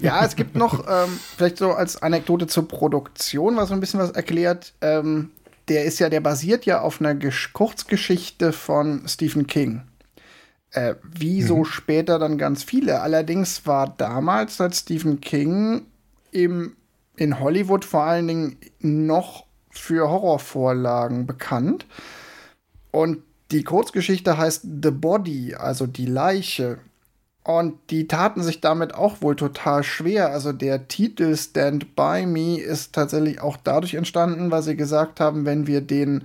[0.00, 4.00] ja, es gibt noch, ähm, vielleicht so als Anekdote zur Produktion, was so ein bisschen
[4.00, 4.74] was erklärt.
[4.80, 5.30] Ähm,
[5.70, 9.82] der ist ja, der basiert ja auf einer Gesch Kurzgeschichte von Stephen King.
[10.72, 11.46] Äh, wie mhm.
[11.46, 13.00] so später dann ganz viele.
[13.00, 15.86] Allerdings war damals, als Stephen King
[16.32, 16.76] im,
[17.16, 21.86] in Hollywood vor allen Dingen noch für Horrorvorlagen bekannt.
[22.90, 26.78] Und die Kurzgeschichte heißt The Body, also die Leiche.
[27.42, 30.30] Und die taten sich damit auch wohl total schwer.
[30.30, 35.46] Also der Titel Stand By Me ist tatsächlich auch dadurch entstanden, weil sie gesagt haben,
[35.46, 36.24] wenn wir den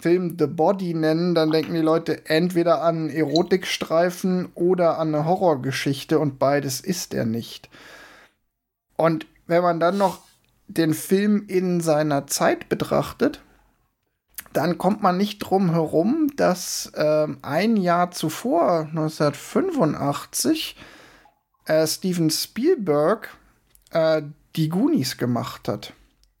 [0.00, 6.18] Film The Body nennen, dann denken die Leute entweder an Erotikstreifen oder an eine Horrorgeschichte
[6.18, 7.68] und beides ist er nicht.
[8.96, 10.20] Und wenn man dann noch
[10.66, 13.42] den Film in seiner Zeit betrachtet,
[14.52, 20.76] dann kommt man nicht drum herum, dass äh, ein Jahr zuvor, 1985,
[21.66, 23.36] äh, Steven Spielberg
[23.90, 24.22] äh,
[24.56, 25.92] die Goonies gemacht hat.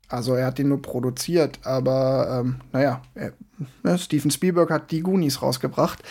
[0.08, 3.34] Also er hat den nur produziert, aber ähm, naja, er,
[3.82, 6.02] ne, Steven Spielberg hat die Goonies rausgebracht,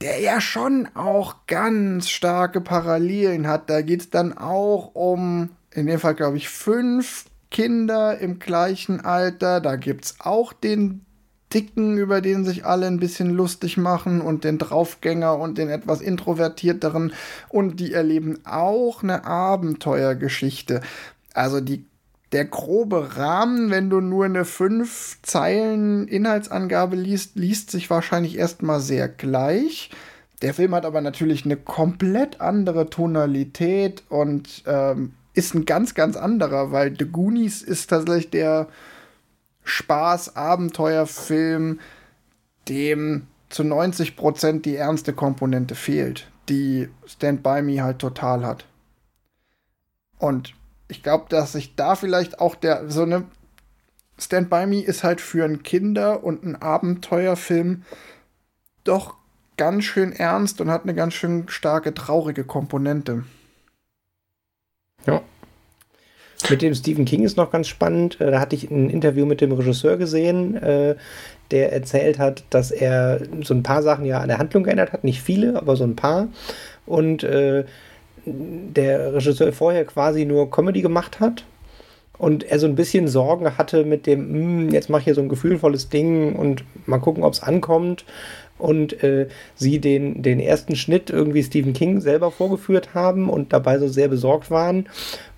[0.00, 3.68] der ja schon auch ganz starke Parallelen hat.
[3.68, 9.00] Da geht es dann auch um, in dem Fall glaube ich, fünf Kinder im gleichen
[9.00, 9.60] Alter.
[9.60, 11.06] Da gibt es auch den
[11.54, 16.00] Dicken, über den sich alle ein bisschen lustig machen und den Draufgänger und den etwas
[16.00, 17.12] introvertierteren
[17.50, 20.80] und die erleben auch eine Abenteuergeschichte.
[21.34, 21.84] Also die
[22.32, 28.80] der grobe Rahmen, wenn du nur eine fünf Zeilen Inhaltsangabe liest, liest sich wahrscheinlich erstmal
[28.80, 29.90] sehr gleich.
[30.40, 36.16] Der Film hat aber natürlich eine komplett andere Tonalität und ähm, ist ein ganz, ganz
[36.16, 38.66] anderer, weil The Goonies ist tatsächlich der
[39.64, 41.78] Spaß-Abenteuerfilm,
[42.68, 48.66] dem zu 90 Prozent die ernste Komponente fehlt, die Stand By Me halt total hat.
[50.18, 50.54] Und
[50.88, 53.24] ich glaube, dass sich da vielleicht auch der so eine
[54.18, 57.84] Stand By Me ist halt für ein Kinder- und ein Abenteuerfilm
[58.84, 59.16] doch
[59.56, 63.24] ganz schön ernst und hat eine ganz schön starke traurige Komponente.
[65.06, 65.22] Ja.
[66.50, 68.20] Mit dem Stephen King ist noch ganz spannend.
[68.20, 70.96] Äh, da hatte ich ein Interview mit dem Regisseur gesehen, äh,
[71.50, 75.04] der erzählt hat, dass er so ein paar Sachen ja an der Handlung geändert hat.
[75.04, 76.28] Nicht viele, aber so ein paar.
[76.86, 77.64] Und äh,
[78.24, 81.44] der Regisseur vorher quasi nur Comedy gemacht hat
[82.18, 85.22] und er so ein bisschen Sorgen hatte mit dem, hm, jetzt mache ich hier so
[85.22, 88.04] ein gefühlvolles Ding und mal gucken, ob es ankommt.
[88.62, 93.78] Und äh, sie den, den ersten Schnitt irgendwie Stephen King selber vorgeführt haben und dabei
[93.80, 94.88] so sehr besorgt waren.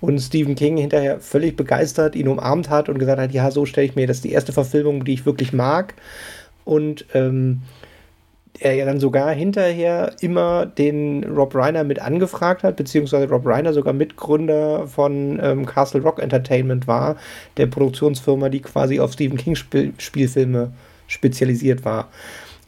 [0.02, 3.86] Und Stephen King hinterher völlig begeistert ihn umarmt hat und gesagt hat, ja, so stelle
[3.86, 5.94] ich mir das ist die erste Verfilmung, die ich wirklich mag.
[6.66, 7.62] Und ähm,
[8.60, 13.72] er ja dann sogar hinterher immer den Rob Reiner mit angefragt hat, beziehungsweise Rob Reiner
[13.72, 17.16] sogar Mitgründer von ähm, Castle Rock Entertainment war,
[17.56, 20.72] der Produktionsfirma, die quasi auf Stephen King Spiel Spielfilme
[21.06, 22.08] spezialisiert war.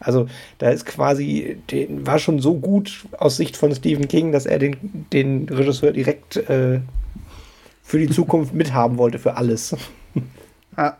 [0.00, 0.28] Also
[0.58, 4.58] da ist quasi, den war schon so gut aus Sicht von Stephen King, dass er
[4.58, 6.80] den, den Regisseur direkt äh,
[7.82, 9.76] für die Zukunft mithaben wollte, für alles.
[10.76, 10.98] Ja.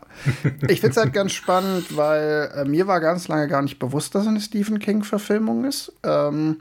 [0.67, 4.15] Ich finde es halt ganz spannend, weil äh, mir war ganz lange gar nicht bewusst,
[4.15, 5.93] dass es eine Stephen King-Verfilmung ist.
[6.03, 6.57] Ähm,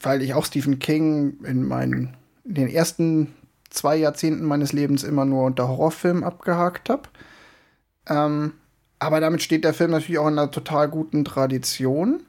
[0.00, 3.34] weil ich auch Stephen King in meinen in den ersten
[3.70, 7.08] zwei Jahrzehnten meines Lebens immer nur unter Horrorfilm abgehakt habe.
[8.08, 8.52] Ähm,
[8.98, 12.22] aber damit steht der Film natürlich auch in einer total guten Tradition.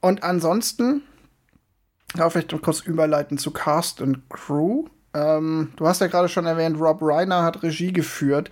[0.00, 1.02] Und ansonsten,
[2.14, 4.86] darf ich noch kurz überleiten zu Cast und Crew.
[5.14, 8.50] Ähm, du hast ja gerade schon erwähnt, Rob Reiner hat Regie geführt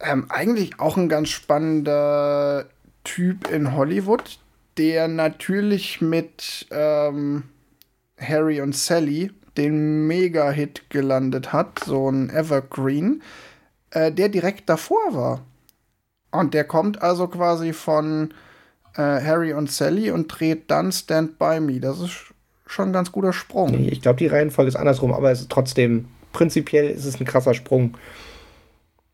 [0.00, 2.66] ähm, eigentlich auch ein ganz spannender
[3.04, 4.38] Typ in Hollywood,
[4.76, 7.44] der natürlich mit ähm,
[8.18, 13.22] Harry und Sally den Mega-Hit gelandet hat, so ein Evergreen,
[13.90, 15.44] äh, der direkt davor war.
[16.30, 18.32] Und der kommt also quasi von
[18.94, 21.80] äh, Harry und Sally und dreht dann Stand By Me.
[21.80, 22.32] Das ist
[22.66, 23.74] schon ein ganz guter Sprung.
[23.74, 27.54] Ich glaube, die Reihenfolge ist andersrum, aber es ist trotzdem, prinzipiell ist es ein krasser
[27.54, 27.96] Sprung.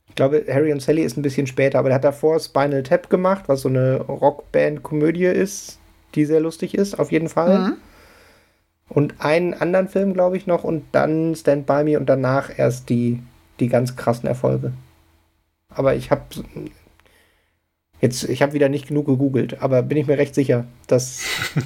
[0.09, 3.11] Ich glaube, Harry und Sally ist ein bisschen später, aber der hat davor Spinal Tap
[3.11, 5.79] gemacht, was so eine Rockband-Komödie ist,
[6.15, 7.59] die sehr lustig ist, auf jeden Fall.
[7.59, 7.77] Mhm.
[8.89, 12.89] Und einen anderen Film, glaube ich, noch und dann Stand By Me und danach erst
[12.89, 13.23] die,
[13.59, 14.73] die ganz krassen Erfolge.
[15.69, 16.23] Aber ich habe
[18.01, 21.23] jetzt, ich habe wieder nicht genug gegoogelt, aber bin ich mir recht sicher, dass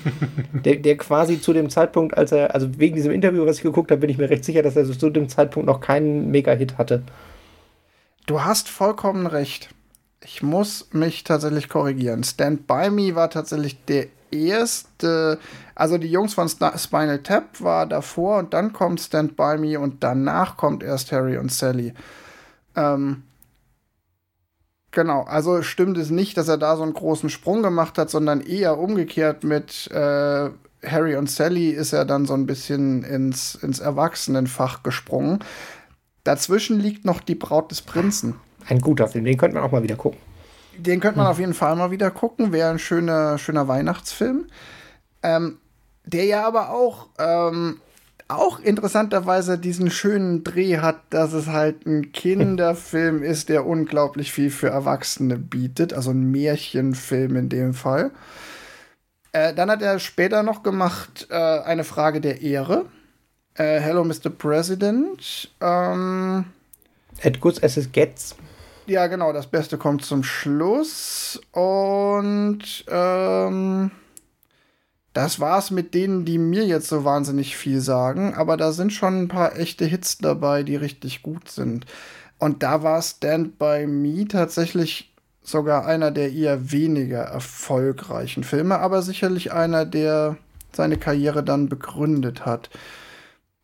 [0.65, 3.91] der, der quasi zu dem Zeitpunkt, als er, also wegen diesem Interview, was ich geguckt
[3.91, 7.03] habe, bin ich mir recht sicher, dass er zu dem Zeitpunkt noch keinen Mega-Hit hatte.
[8.27, 9.71] Du hast vollkommen recht.
[10.23, 12.23] Ich muss mich tatsächlich korrigieren.
[12.23, 15.39] Stand By Me war tatsächlich der erste,
[15.75, 20.05] also die Jungs von Spinal Tap war davor und dann kommt Stand By Me und
[20.05, 21.95] danach kommt erst Harry und Sally.
[22.77, 23.25] Ähm,
[24.91, 28.41] genau, also stimmt es nicht, dass er da so einen großen Sprung gemacht hat, sondern
[28.41, 30.51] eher umgekehrt mit äh,
[30.85, 35.41] Harry und Sally ist er dann so ein bisschen ins, ins Erwachsenenfach gesprungen.
[36.25, 38.35] Dazwischen liegt noch Die Braut des Prinzen.
[38.69, 40.19] Ein guter Film, den könnte man auch mal wieder gucken.
[40.77, 41.33] Den könnte man hm.
[41.33, 42.53] auf jeden Fall mal wieder gucken.
[42.53, 44.47] Wäre ein schöner, schöner Weihnachtsfilm.
[45.23, 45.59] Ähm,
[46.05, 47.81] der ja aber auch, ähm,
[48.31, 54.51] auch interessanterweise diesen schönen Dreh hat, dass es halt ein Kinderfilm ist, der unglaublich viel
[54.51, 55.93] für Erwachsene bietet.
[55.93, 58.11] Also ein Märchenfilm in dem Fall.
[59.33, 62.87] Äh, dann hat er später noch gemacht äh, eine Frage der Ehre
[63.55, 64.31] äh, Hello, Mr.
[64.31, 65.51] President.
[65.61, 66.47] Ähm,
[67.23, 68.35] At good as it gets.
[68.87, 71.41] Ja, genau, das Beste kommt zum Schluss.
[71.53, 73.91] Und ähm,
[75.13, 78.35] das war's mit denen, die mir jetzt so wahnsinnig viel sagen.
[78.35, 81.87] Aber da sind schon ein paar echte Hits dabei, die richtig gut sind.
[82.39, 89.03] Und da war Stand By Me tatsächlich sogar einer der eher weniger erfolgreichen Filme, aber
[89.03, 90.37] sicherlich einer, der
[90.73, 92.71] seine Karriere dann begründet hat.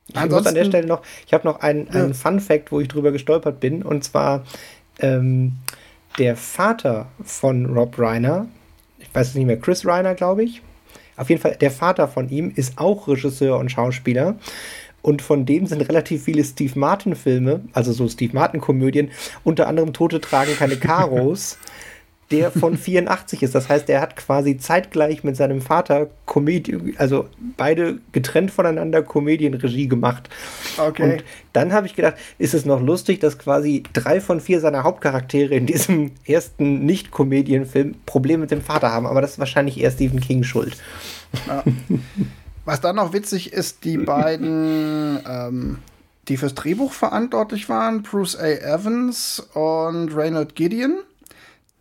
[0.09, 2.13] Ich Ansonsten, muss an der Stelle noch, ich habe noch einen, ja.
[2.13, 4.45] Fun Fact, wo ich drüber gestolpert bin, und zwar
[4.99, 5.53] ähm,
[6.19, 8.49] der Vater von Rob Reiner,
[8.99, 10.63] ich weiß es nicht mehr, Chris Reiner, glaube ich.
[11.17, 14.37] Auf jeden Fall, der Vater von ihm ist auch Regisseur und Schauspieler.
[15.03, 19.11] Und von dem sind relativ viele Steve Martin-Filme, also so Steve Martin-Komödien,
[19.45, 21.59] unter anderem Tote tragen keine Karos.
[22.31, 23.55] der von 84 ist.
[23.55, 29.89] Das heißt, er hat quasi zeitgleich mit seinem Vater Komödie, also beide getrennt voneinander Komödienregie
[29.89, 30.29] gemacht.
[30.77, 31.03] Okay.
[31.03, 34.83] Und dann habe ich gedacht, ist es noch lustig, dass quasi drei von vier seiner
[34.83, 39.07] Hauptcharaktere in diesem ersten Nicht-Komödienfilm Probleme mit dem Vater haben.
[39.07, 40.77] Aber das ist wahrscheinlich eher Stephen King schuld.
[41.47, 41.63] Ja.
[42.65, 45.79] Was dann noch witzig ist, die beiden, ähm,
[46.29, 48.47] die fürs Drehbuch verantwortlich waren, Bruce A.
[48.47, 50.99] Evans und Reynold Gideon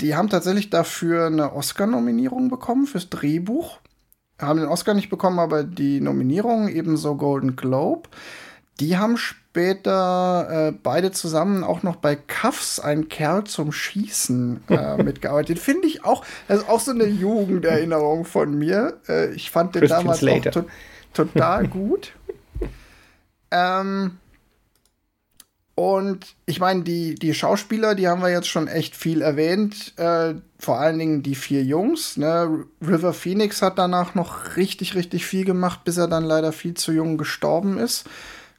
[0.01, 3.79] die haben tatsächlich dafür eine Oscar-Nominierung bekommen fürs Drehbuch.
[4.39, 8.09] Haben den Oscar nicht bekommen, aber die Nominierung, ebenso Golden Globe.
[8.81, 14.97] Die haben später äh, beide zusammen auch noch bei Cuffs, ein Kerl zum Schießen, äh,
[15.03, 15.59] mitgearbeitet.
[15.59, 18.99] Finde ich auch, das ist auch so eine Jugenderinnerung von mir.
[19.07, 20.65] Äh, ich fand den Christian damals to
[21.13, 22.11] total gut.
[23.51, 24.17] ähm,
[25.75, 29.93] und ich meine, die, die Schauspieler, die haben wir jetzt schon echt viel erwähnt.
[29.97, 32.15] Äh, vor allen Dingen die vier Jungs.
[32.15, 32.65] Ne?
[32.81, 36.93] River Phoenix hat danach noch richtig, richtig viel gemacht, bis er dann leider viel zu
[36.93, 38.05] jung gestorben ist.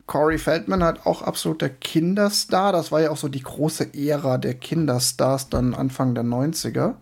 [0.07, 2.73] Corey Feldman hat auch absoluter Kinderstar.
[2.73, 6.95] Das war ja auch so die große Ära der Kinderstars dann Anfang der 90er.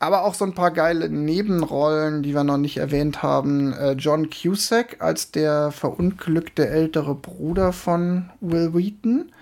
[0.00, 3.72] Aber auch so ein paar geile Nebenrollen, die wir noch nicht erwähnt haben.
[3.72, 9.32] Äh, John Cusack als der verunglückte ältere Bruder von Will Wheaton.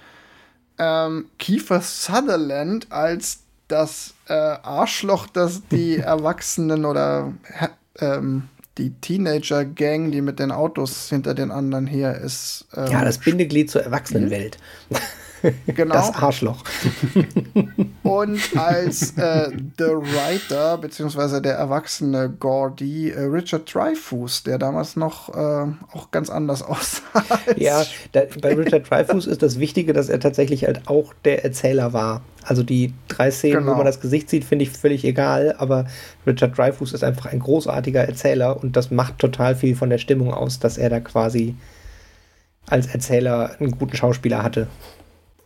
[0.78, 7.32] Ähm, Kiefer Sutherland als das äh, Arschloch, das die Erwachsenen oder
[7.98, 8.44] ähm,
[8.78, 12.66] die Teenager-Gang, die mit den Autos hinter den anderen her ist.
[12.74, 14.58] Ähm, ja, das Bindeglied zur Erwachsenenwelt.
[15.66, 15.94] Genau.
[15.94, 16.62] Das Arschloch.
[18.02, 25.28] Und als äh, The Writer, beziehungsweise der erwachsene Gordy, äh, Richard Dreyfuss, der damals noch
[25.30, 27.02] äh, auch ganz anders aussah.
[27.56, 31.92] Ja, da, bei Richard Dreyfuss ist das Wichtige, dass er tatsächlich halt auch der Erzähler
[31.92, 32.22] war.
[32.44, 33.72] Also die drei Szenen, genau.
[33.72, 35.86] wo man das Gesicht sieht, finde ich völlig egal, aber
[36.26, 40.32] Richard Dreyfuss ist einfach ein großartiger Erzähler und das macht total viel von der Stimmung
[40.32, 41.56] aus, dass er da quasi
[42.68, 44.68] als Erzähler einen guten Schauspieler hatte.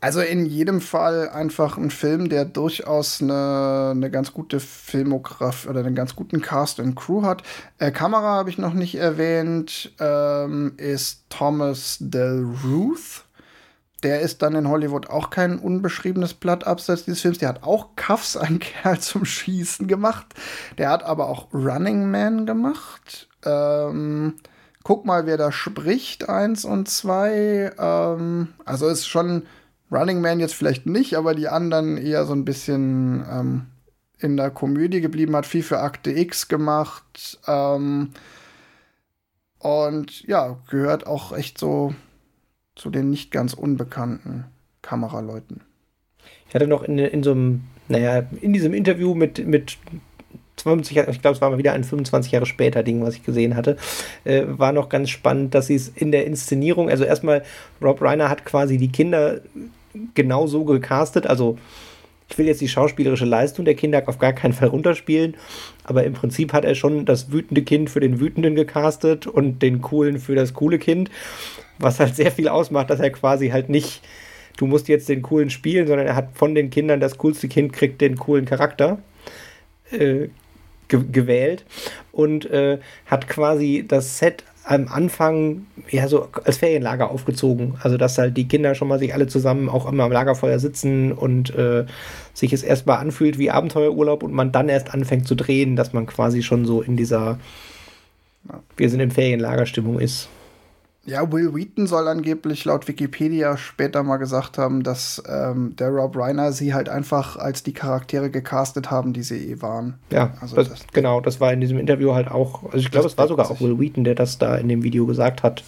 [0.00, 5.80] Also in jedem Fall einfach ein Film, der durchaus eine, eine ganz gute Filmografie oder
[5.80, 7.42] einen ganz guten Cast und Crew hat.
[7.78, 13.24] Äh, Kamera habe ich noch nicht erwähnt, ähm, ist Thomas Del Ruth.
[14.02, 17.36] Der ist dann in Hollywood auch kein unbeschriebenes Blatt abseits dieses Films.
[17.36, 20.26] Der hat auch Cuffs, ein Kerl zum Schießen gemacht.
[20.78, 23.28] Der hat aber auch Running Man gemacht.
[23.44, 24.36] Ähm,
[24.82, 27.72] guck mal, wer da spricht, eins und zwei.
[27.78, 29.42] Ähm, also ist schon
[29.90, 33.66] Running Man jetzt vielleicht nicht, aber die anderen eher so ein bisschen ähm,
[34.18, 37.38] in der Komödie geblieben, hat viel für Akte X gemacht.
[37.46, 38.10] Ähm,
[39.58, 41.94] und ja, gehört auch echt so
[42.76, 44.44] zu den nicht ganz unbekannten
[44.82, 45.62] Kameraleuten.
[46.48, 49.78] Ich hatte noch in, in so einem, naja, in diesem Interview mit, mit
[50.62, 53.56] 50, ich glaube, es war mal wieder ein 25 Jahre später Ding, was ich gesehen
[53.56, 53.76] hatte,
[54.24, 57.44] äh, war noch ganz spannend, dass sie es in der Inszenierung, also erstmal,
[57.82, 59.40] Rob Reiner hat quasi die Kinder
[60.14, 61.26] genau so gecastet.
[61.26, 61.58] Also
[62.28, 65.34] ich will jetzt die schauspielerische Leistung der Kinder auf gar keinen Fall runterspielen,
[65.84, 69.80] aber im Prinzip hat er schon das wütende Kind für den Wütenden gecastet und den
[69.80, 71.10] Coolen für das coole Kind,
[71.78, 74.02] was halt sehr viel ausmacht, dass er quasi halt nicht,
[74.56, 77.72] du musst jetzt den Coolen spielen, sondern er hat von den Kindern das coolste Kind
[77.72, 78.98] kriegt den coolen Charakter.
[79.90, 80.28] Äh,
[80.98, 81.64] gewählt
[82.10, 87.74] und äh, hat quasi das Set am Anfang ja so als Ferienlager aufgezogen.
[87.82, 91.10] Also dass halt die Kinder schon mal sich alle zusammen auch immer am Lagerfeuer sitzen
[91.12, 91.86] und äh,
[92.34, 96.06] sich es erstmal anfühlt wie Abenteuerurlaub und man dann erst anfängt zu drehen, dass man
[96.06, 97.38] quasi schon so in dieser
[98.76, 100.28] wir sind in Ferienlagerstimmung ist.
[101.06, 106.16] Ja, Will Wheaton soll angeblich laut Wikipedia später mal gesagt haben, dass ähm, der Rob
[106.16, 109.98] Reiner sie halt einfach als die Charaktere gecastet haben, die sie eh waren.
[110.12, 113.06] Ja, also das, das, genau, das war in diesem Interview halt auch, also ich glaube,
[113.06, 115.64] es war sogar auch Will Wheaton, der das da in dem Video gesagt hat.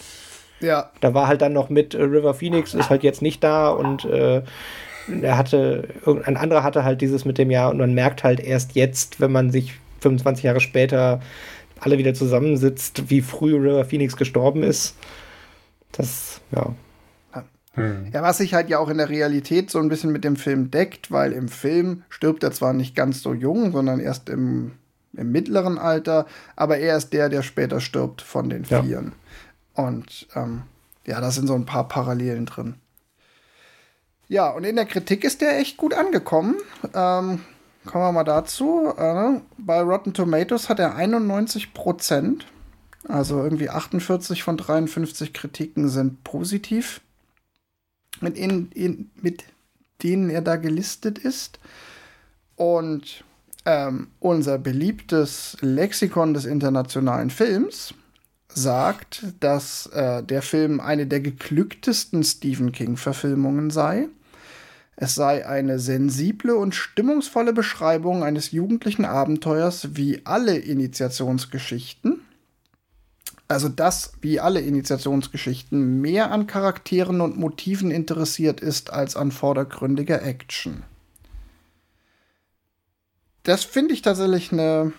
[0.60, 0.90] Ja.
[1.00, 4.04] Da war halt dann noch mit äh, River Phoenix, ist halt jetzt nicht da und
[4.04, 4.42] äh,
[5.22, 8.74] er hatte, ein anderer hatte halt dieses mit dem Jahr und man merkt halt erst
[8.74, 11.20] jetzt, wenn man sich 25 Jahre später
[11.80, 14.94] alle wieder zusammensitzt, wie früh River Phoenix gestorben ist.
[15.92, 16.74] Das, ja.
[17.74, 20.70] Ja, was sich halt ja auch in der Realität so ein bisschen mit dem Film
[20.70, 24.72] deckt, weil im Film stirbt er zwar nicht ganz so jung, sondern erst im,
[25.14, 29.12] im mittleren Alter, aber er ist der, der später stirbt von den Vieren.
[29.74, 29.84] Ja.
[29.84, 30.64] Und ähm,
[31.06, 32.74] ja, da sind so ein paar Parallelen drin.
[34.28, 36.56] Ja, und in der Kritik ist der echt gut angekommen.
[36.94, 37.40] Ähm,
[37.86, 38.92] kommen wir mal dazu.
[38.96, 42.46] Äh, bei Rotten Tomatoes hat er 91 Prozent.
[43.08, 47.00] Also irgendwie 48 von 53 Kritiken sind positiv,
[48.20, 49.44] mit, in, in, mit
[50.02, 51.58] denen er da gelistet ist.
[52.56, 53.24] Und
[53.64, 57.94] ähm, unser beliebtes Lexikon des internationalen Films
[58.48, 64.08] sagt, dass äh, der Film eine der geglücktesten Stephen King-Verfilmungen sei.
[64.96, 72.20] Es sei eine sensible und stimmungsvolle Beschreibung eines jugendlichen Abenteuers wie alle Initiationsgeschichten.
[73.52, 80.22] Also das, wie alle Initiationsgeschichten, mehr an Charakteren und Motiven interessiert ist als an vordergründiger
[80.22, 80.82] Action.
[83.42, 84.92] Das finde ich tatsächlich eine,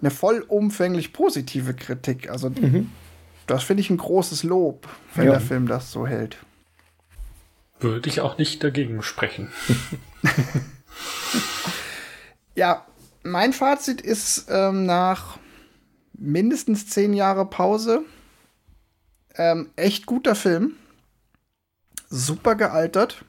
[0.00, 2.30] eine vollumfänglich positive Kritik.
[2.30, 2.90] Also mhm.
[3.46, 5.32] das finde ich ein großes Lob, wenn ja.
[5.32, 6.38] der Film das so hält.
[7.80, 9.50] Würde ich auch nicht dagegen sprechen.
[12.54, 12.86] ja,
[13.24, 15.38] mein Fazit ist ähm, nach
[16.14, 18.02] mindestens zehn Jahre Pause
[19.36, 20.74] ähm, echt guter Film.
[22.10, 23.24] Super gealtert.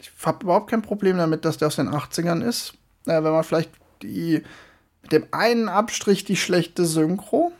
[0.00, 2.74] Ich habe überhaupt kein Problem damit, dass der aus den 80ern ist.
[3.06, 3.70] Äh, wenn man vielleicht
[4.02, 4.42] die
[5.02, 7.52] mit dem einen Abstrich die schlechte Synchro,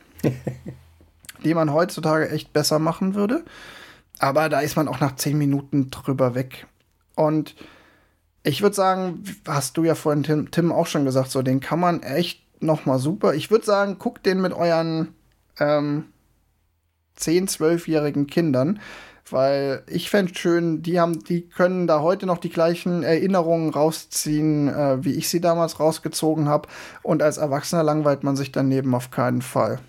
[1.43, 3.43] die man heutzutage echt besser machen würde.
[4.19, 6.67] Aber da ist man auch nach zehn Minuten drüber weg.
[7.15, 7.55] Und
[8.43, 11.79] ich würde sagen, hast du ja vorhin Tim, Tim, auch schon gesagt, so den kann
[11.79, 13.33] man echt noch mal super.
[13.33, 15.15] Ich würde sagen, guckt den mit euren
[15.59, 16.05] ähm,
[17.17, 18.79] 10-, 12-jährigen Kindern,
[19.29, 24.67] weil ich fände schön, die haben, die können da heute noch die gleichen Erinnerungen rausziehen,
[24.69, 26.67] äh, wie ich sie damals rausgezogen habe.
[27.03, 29.79] Und als Erwachsener langweilt man sich daneben auf keinen Fall.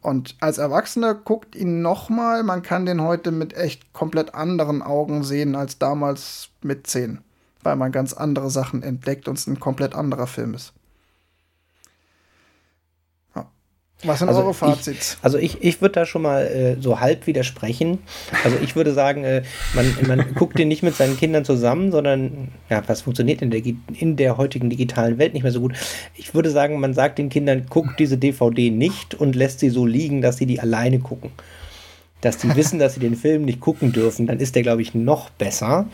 [0.00, 2.42] Und als Erwachsener guckt ihn nochmal.
[2.42, 7.20] Man kann den heute mit echt komplett anderen Augen sehen als damals mit 10.
[7.62, 10.72] Weil man ganz andere Sachen entdeckt und es ein komplett anderer Film ist.
[14.04, 15.12] Was sind also eure Fazits?
[15.14, 17.98] Ich, also ich, ich würde da schon mal äh, so halb widersprechen.
[18.44, 19.42] Also ich würde sagen, äh,
[19.74, 23.62] man, man guckt den nicht mit seinen Kindern zusammen, sondern ja, was funktioniert in der,
[23.98, 25.74] in der heutigen digitalen Welt nicht mehr so gut.
[26.14, 29.86] Ich würde sagen, man sagt den Kindern, guckt diese DVD nicht und lässt sie so
[29.86, 31.30] liegen, dass sie die alleine gucken.
[32.20, 34.94] Dass die wissen, dass sie den Film nicht gucken dürfen, dann ist der, glaube ich,
[34.94, 35.86] noch besser.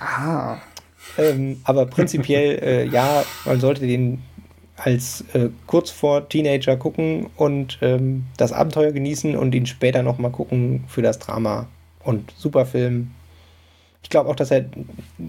[0.00, 0.58] Ah.
[1.18, 4.22] Ähm, aber prinzipiell, äh, ja, man sollte den
[4.84, 10.32] als äh, kurz vor Teenager gucken und ähm, das Abenteuer genießen und ihn später nochmal
[10.32, 11.68] gucken für das Drama.
[12.02, 13.12] Und super Film.
[14.02, 14.64] Ich glaube auch, dass er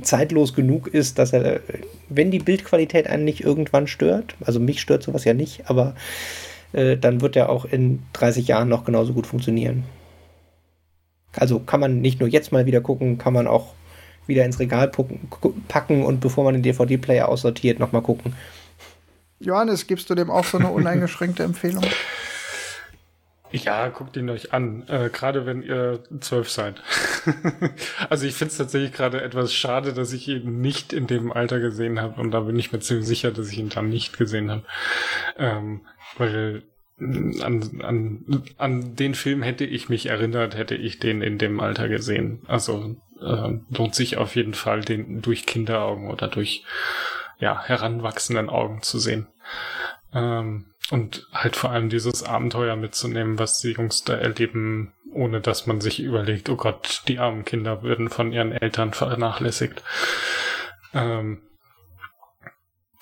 [0.01, 1.59] zeitlos genug ist, dass er,
[2.09, 5.93] wenn die Bildqualität einen nicht irgendwann stört, also mich stört sowas ja nicht, aber
[6.71, 9.83] äh, dann wird er auch in 30 Jahren noch genauso gut funktionieren.
[11.35, 13.73] Also kann man nicht nur jetzt mal wieder gucken, kann man auch
[14.25, 14.91] wieder ins Regal
[15.67, 18.33] packen und bevor man den DVD-Player aussortiert, nochmal gucken.
[19.43, 21.83] Johannes, gibst du dem auch so eine uneingeschränkte Empfehlung?
[23.51, 26.81] Ja, guckt ihn euch an, äh, gerade wenn ihr zwölf seid.
[28.09, 31.59] also ich finde es tatsächlich gerade etwas schade, dass ich ihn nicht in dem Alter
[31.59, 34.49] gesehen habe und da bin ich mir ziemlich sicher, dass ich ihn dann nicht gesehen
[34.49, 34.63] habe.
[35.37, 35.85] Ähm,
[36.17, 36.63] weil
[36.99, 41.89] an, an, an den Film hätte ich mich erinnert, hätte ich den in dem Alter
[41.89, 42.41] gesehen.
[42.47, 46.63] Also äh, lohnt sich auf jeden Fall, den durch Kinderaugen oder durch
[47.39, 49.27] ja, heranwachsenden Augen zu sehen.
[50.13, 55.65] Ähm, und halt vor allem dieses Abenteuer mitzunehmen, was die Jungs da erleben, ohne dass
[55.65, 59.81] man sich überlegt, oh Gott, die armen Kinder würden von ihren Eltern vernachlässigt.
[60.93, 61.41] Ähm,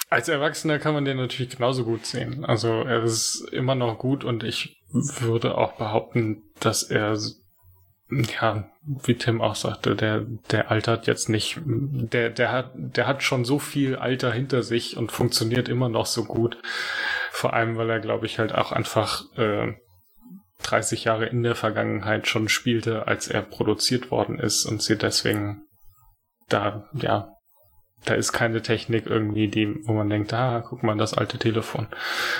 [0.09, 2.43] als Erwachsener kann man den natürlich genauso gut sehen.
[2.43, 7.17] Also er ist immer noch gut und ich würde auch behaupten, dass er
[8.11, 11.59] ja, wie Tim auch sagte, der, der altert jetzt nicht.
[11.65, 16.05] Der, der hat, der hat schon so viel Alter hinter sich und funktioniert immer noch
[16.05, 16.57] so gut.
[17.31, 19.73] Vor allem, weil er, glaube ich, halt auch einfach äh,
[20.63, 25.63] 30 Jahre in der Vergangenheit schon spielte, als er produziert worden ist und sie deswegen
[26.49, 27.33] da, ja,
[28.05, 31.87] da ist keine Technik irgendwie, die, wo man denkt, ah, guck mal, das alte Telefon.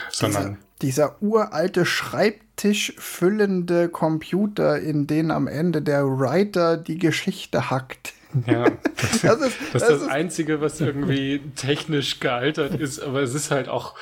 [0.10, 0.58] Sondern.
[0.82, 8.14] Dieser, uralte Schreibtisch füllende Computer, in den am Ende der Writer die Geschichte hackt.
[8.48, 13.22] Ja, das, das, ist, das, das ist das Einzige, was irgendwie technisch gealtert ist, aber
[13.22, 13.96] es ist halt auch,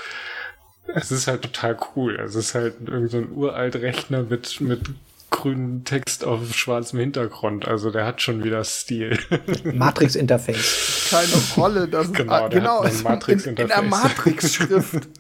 [0.88, 2.20] es ist halt total cool.
[2.20, 4.90] Es ist halt irgendwie so ein uralt Rechner mit, mit
[5.30, 7.68] grünen Text auf schwarzem Hintergrund.
[7.68, 9.18] Also der hat schon wieder Stil.
[9.64, 11.08] Matrix-Interface.
[11.10, 11.28] Keine
[11.58, 11.88] Rolle.
[11.88, 15.08] Das genau, ah, genau Matrix in, in der Matrix-Schrift.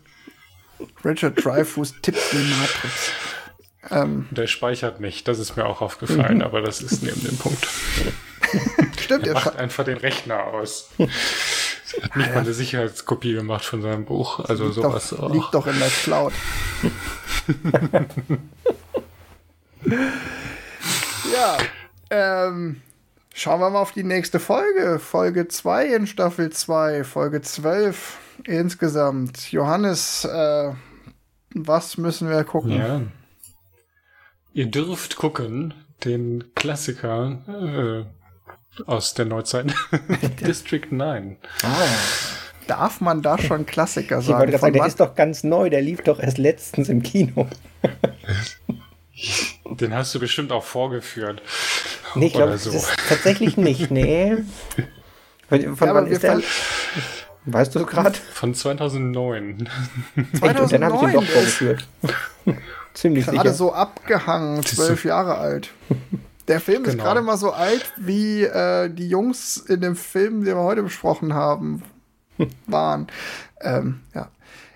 [1.03, 3.11] Richard Dreyfuss tippt die Matrix.
[3.91, 6.43] Ähm, der speichert nicht, das ist mir auch aufgefallen, mhm.
[6.43, 7.68] aber das ist neben dem Punkt.
[8.99, 10.89] Stimmt, er macht einfach den Rechner aus.
[11.91, 14.41] Er hat nicht mal eine Sicherheitskopie gemacht von seinem Buch.
[14.41, 15.10] Also liegt, sowas.
[15.10, 15.34] doch, auch.
[15.34, 16.34] liegt doch in der Cloud.
[21.34, 21.57] ja,
[22.11, 22.80] ähm,
[23.34, 24.99] schauen wir mal auf die nächste Folge.
[24.99, 29.52] Folge 2 in Staffel 2, Folge 12 insgesamt.
[29.52, 30.72] Johannes, äh,
[31.56, 32.72] was müssen wir gucken?
[32.72, 33.02] Ja.
[34.53, 38.06] Ihr dürft gucken, den Klassiker
[38.78, 39.74] äh, aus der Neuzeit.
[40.41, 41.38] District 9.
[42.68, 44.52] Darf man da schon Klassiker Ich wollte sagen?
[44.52, 47.48] gerade sagen, der ist doch ganz neu, der lief doch erst letztens im Kino.
[49.66, 51.41] Den hast du bestimmt auch vorgeführt.
[52.16, 52.72] Nee, ich glaube, so.
[53.07, 54.38] tatsächlich nicht, nee.
[55.49, 56.41] Von, von Ja, wann ist der?
[57.54, 58.18] Weißt du gerade?
[58.34, 59.70] Von 2009.
[60.42, 61.88] Echt, und dann habe ich den 2009, doch der ist vorgeführt.
[62.94, 63.54] Ziemlich gerade sicher.
[63.54, 65.70] so abgehangen, zwölf Jahre alt.
[66.48, 67.04] Der Film ist Genau.
[67.04, 71.34] gerade mal so alt, wie äh, die Jungs in dem Film, den wir heute besprochen
[71.34, 71.84] haben,
[72.68, 73.08] waren.
[73.62, 74.30] ähm, ja.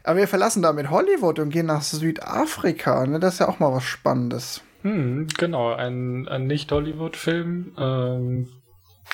[0.06, 3.06] Aber wir verlassen damit Hollywood und gehen nach Südafrika.
[3.08, 3.20] Ne?
[3.20, 4.62] Das ist ja auch mal was Spannendes.
[4.82, 7.72] Hm, genau, ein, ein Nicht-Hollywood-Film.
[7.78, 8.50] Ähm,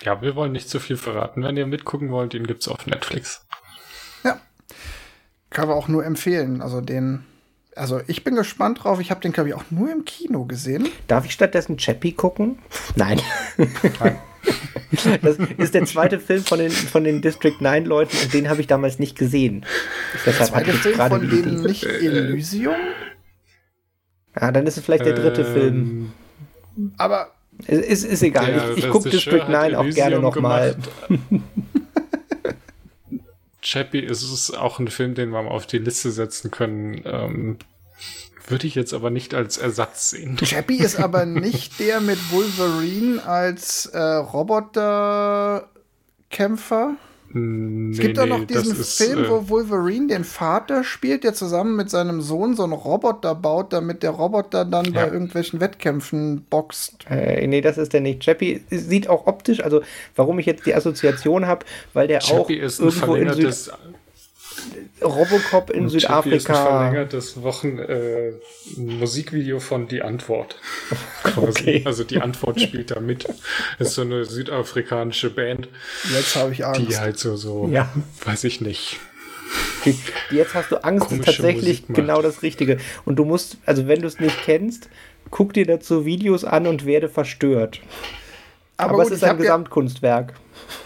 [0.04, 1.44] ja, wir wollen nicht zu viel verraten.
[1.44, 3.46] Wenn ihr mitgucken wollt, den gibt's auf Netflix.
[4.24, 4.40] Ja.
[5.50, 6.62] Kann man auch nur empfehlen.
[6.62, 7.26] Also den.
[7.76, 9.00] Also ich bin gespannt drauf.
[9.00, 10.88] Ich habe den, glaube ich, auch nur im Kino gesehen.
[11.08, 12.60] Darf ich stattdessen Chappie gucken?
[12.96, 13.22] Nein.
[15.22, 18.62] Das ist der zweite Film von den, von den District 9 Leuten und den habe
[18.62, 19.66] ich damals nicht gesehen.
[20.26, 22.76] Deshalb hatte Zweiter ich Film gerade von denen nicht Elysium.
[24.40, 26.12] Ja, dann ist es vielleicht der dritte Film.
[26.78, 27.32] Ähm, Aber
[27.68, 28.46] Es ist, ist egal.
[28.46, 30.76] der Ich, ich gucke District hat 9 auch gerne nochmal.
[33.62, 37.02] Chappie ist es auch ein Film, den wir mal auf die Liste setzen können.
[37.06, 37.58] Ähm,
[38.48, 40.38] würde ich jetzt aber nicht als Ersatz sehen.
[40.38, 46.96] Chappie ist aber nicht der mit Wolverine als äh, Roboterkämpfer.
[47.32, 51.24] Nee, Es gibt doch noch nee, diesen ist, Film, äh, wo Wolverine den Vater spielt,
[51.24, 55.14] der zusammen mit seinem Sohn so einen Roboter baut, damit der Roboter dann bei Ja.
[55.14, 57.06] irgendwelchen Wettkämpfen boxt.
[57.10, 58.22] Äh, nee, das ist der nicht.
[58.22, 59.82] Chappie sieht auch optisch, also
[60.16, 63.36] warum ich jetzt die Assoziation habe, weil der auch Chappie ist ein irgendwo in Süd
[63.36, 63.72] verlängertes
[65.02, 65.98] Robocop in Chappie
[66.36, 66.66] ist ein Südafrika.
[66.66, 68.32] verlängertes Wochen äh,
[68.78, 70.58] Musikvideo von Die Antwort.
[71.24, 71.50] Quasi.
[71.50, 71.82] Okay.
[71.86, 73.28] Also Die Antwort spielt da mit.
[73.80, 75.68] Ist so eine südafrikanische Band,
[76.14, 76.82] Jetzt habe ich Angst.
[76.90, 77.90] die halt so, so Ja.
[78.26, 78.98] weiß ich nicht.
[80.30, 81.96] Jetzt hast du Angst, ist tatsächlich Musik macht.
[81.96, 82.78] genau das Richtige.
[83.06, 84.90] Und du musst, also wenn du es nicht kennst,
[85.32, 87.80] guck dir dazu Videos an und werde verstört.
[88.78, 90.34] aber Aber, gut, es ist ein habe ja, Gesamtkunstwerk.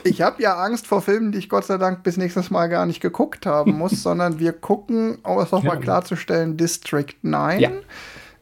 [0.03, 2.85] Ich hab ja Angst vor Filmen, die ich Gott sei Dank bis nächstes Mal gar
[2.85, 5.81] nicht geguckt haben muss, sondern wir gucken, um es nochmal Ja.
[5.81, 7.59] klarzustellen, District 9.
[7.59, 7.71] Ja.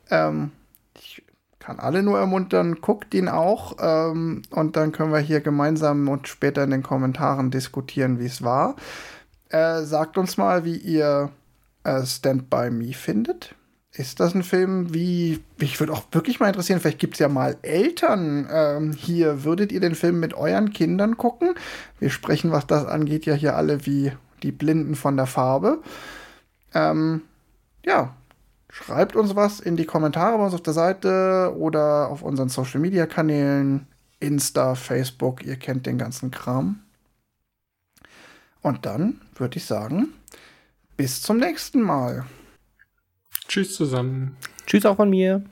[0.09, 0.51] Ähm,
[0.95, 1.23] ich
[1.59, 6.27] kann alle nur ermuntern, guckt ihn auch ähm, und dann können wir hier gemeinsam und
[6.27, 8.75] später in den Kommentaren diskutieren, wie es war.
[9.49, 11.29] Äh, sagt uns mal, wie ihr
[11.83, 13.53] äh, Stand By Me findet.
[13.93, 17.27] Ist das ein Film, wie, mich würde auch wirklich mal interessieren, vielleicht gibt es ja
[17.27, 19.43] mal Eltern ähm, hier.
[19.43, 21.55] Würdet ihr den Film mit euren Kindern gucken?
[21.99, 24.13] Wir sprechen, was das angeht, ja hier alle wie
[24.43, 25.79] die Blinden von der Farbe.
[26.73, 27.23] Ähm,
[27.85, 28.15] ja,
[28.69, 32.79] schreibt uns was in die Kommentare bei uns auf der Seite oder auf unseren Social
[32.79, 33.87] Media Kanälen,
[34.21, 36.79] Insta, Facebook, ihr kennt den ganzen Kram.
[38.61, 40.13] Und dann würde ich sagen,
[40.95, 42.25] bis zum nächsten Mal.
[43.51, 44.37] Tschüss zusammen.
[44.65, 45.43] Tschüss auch von mir.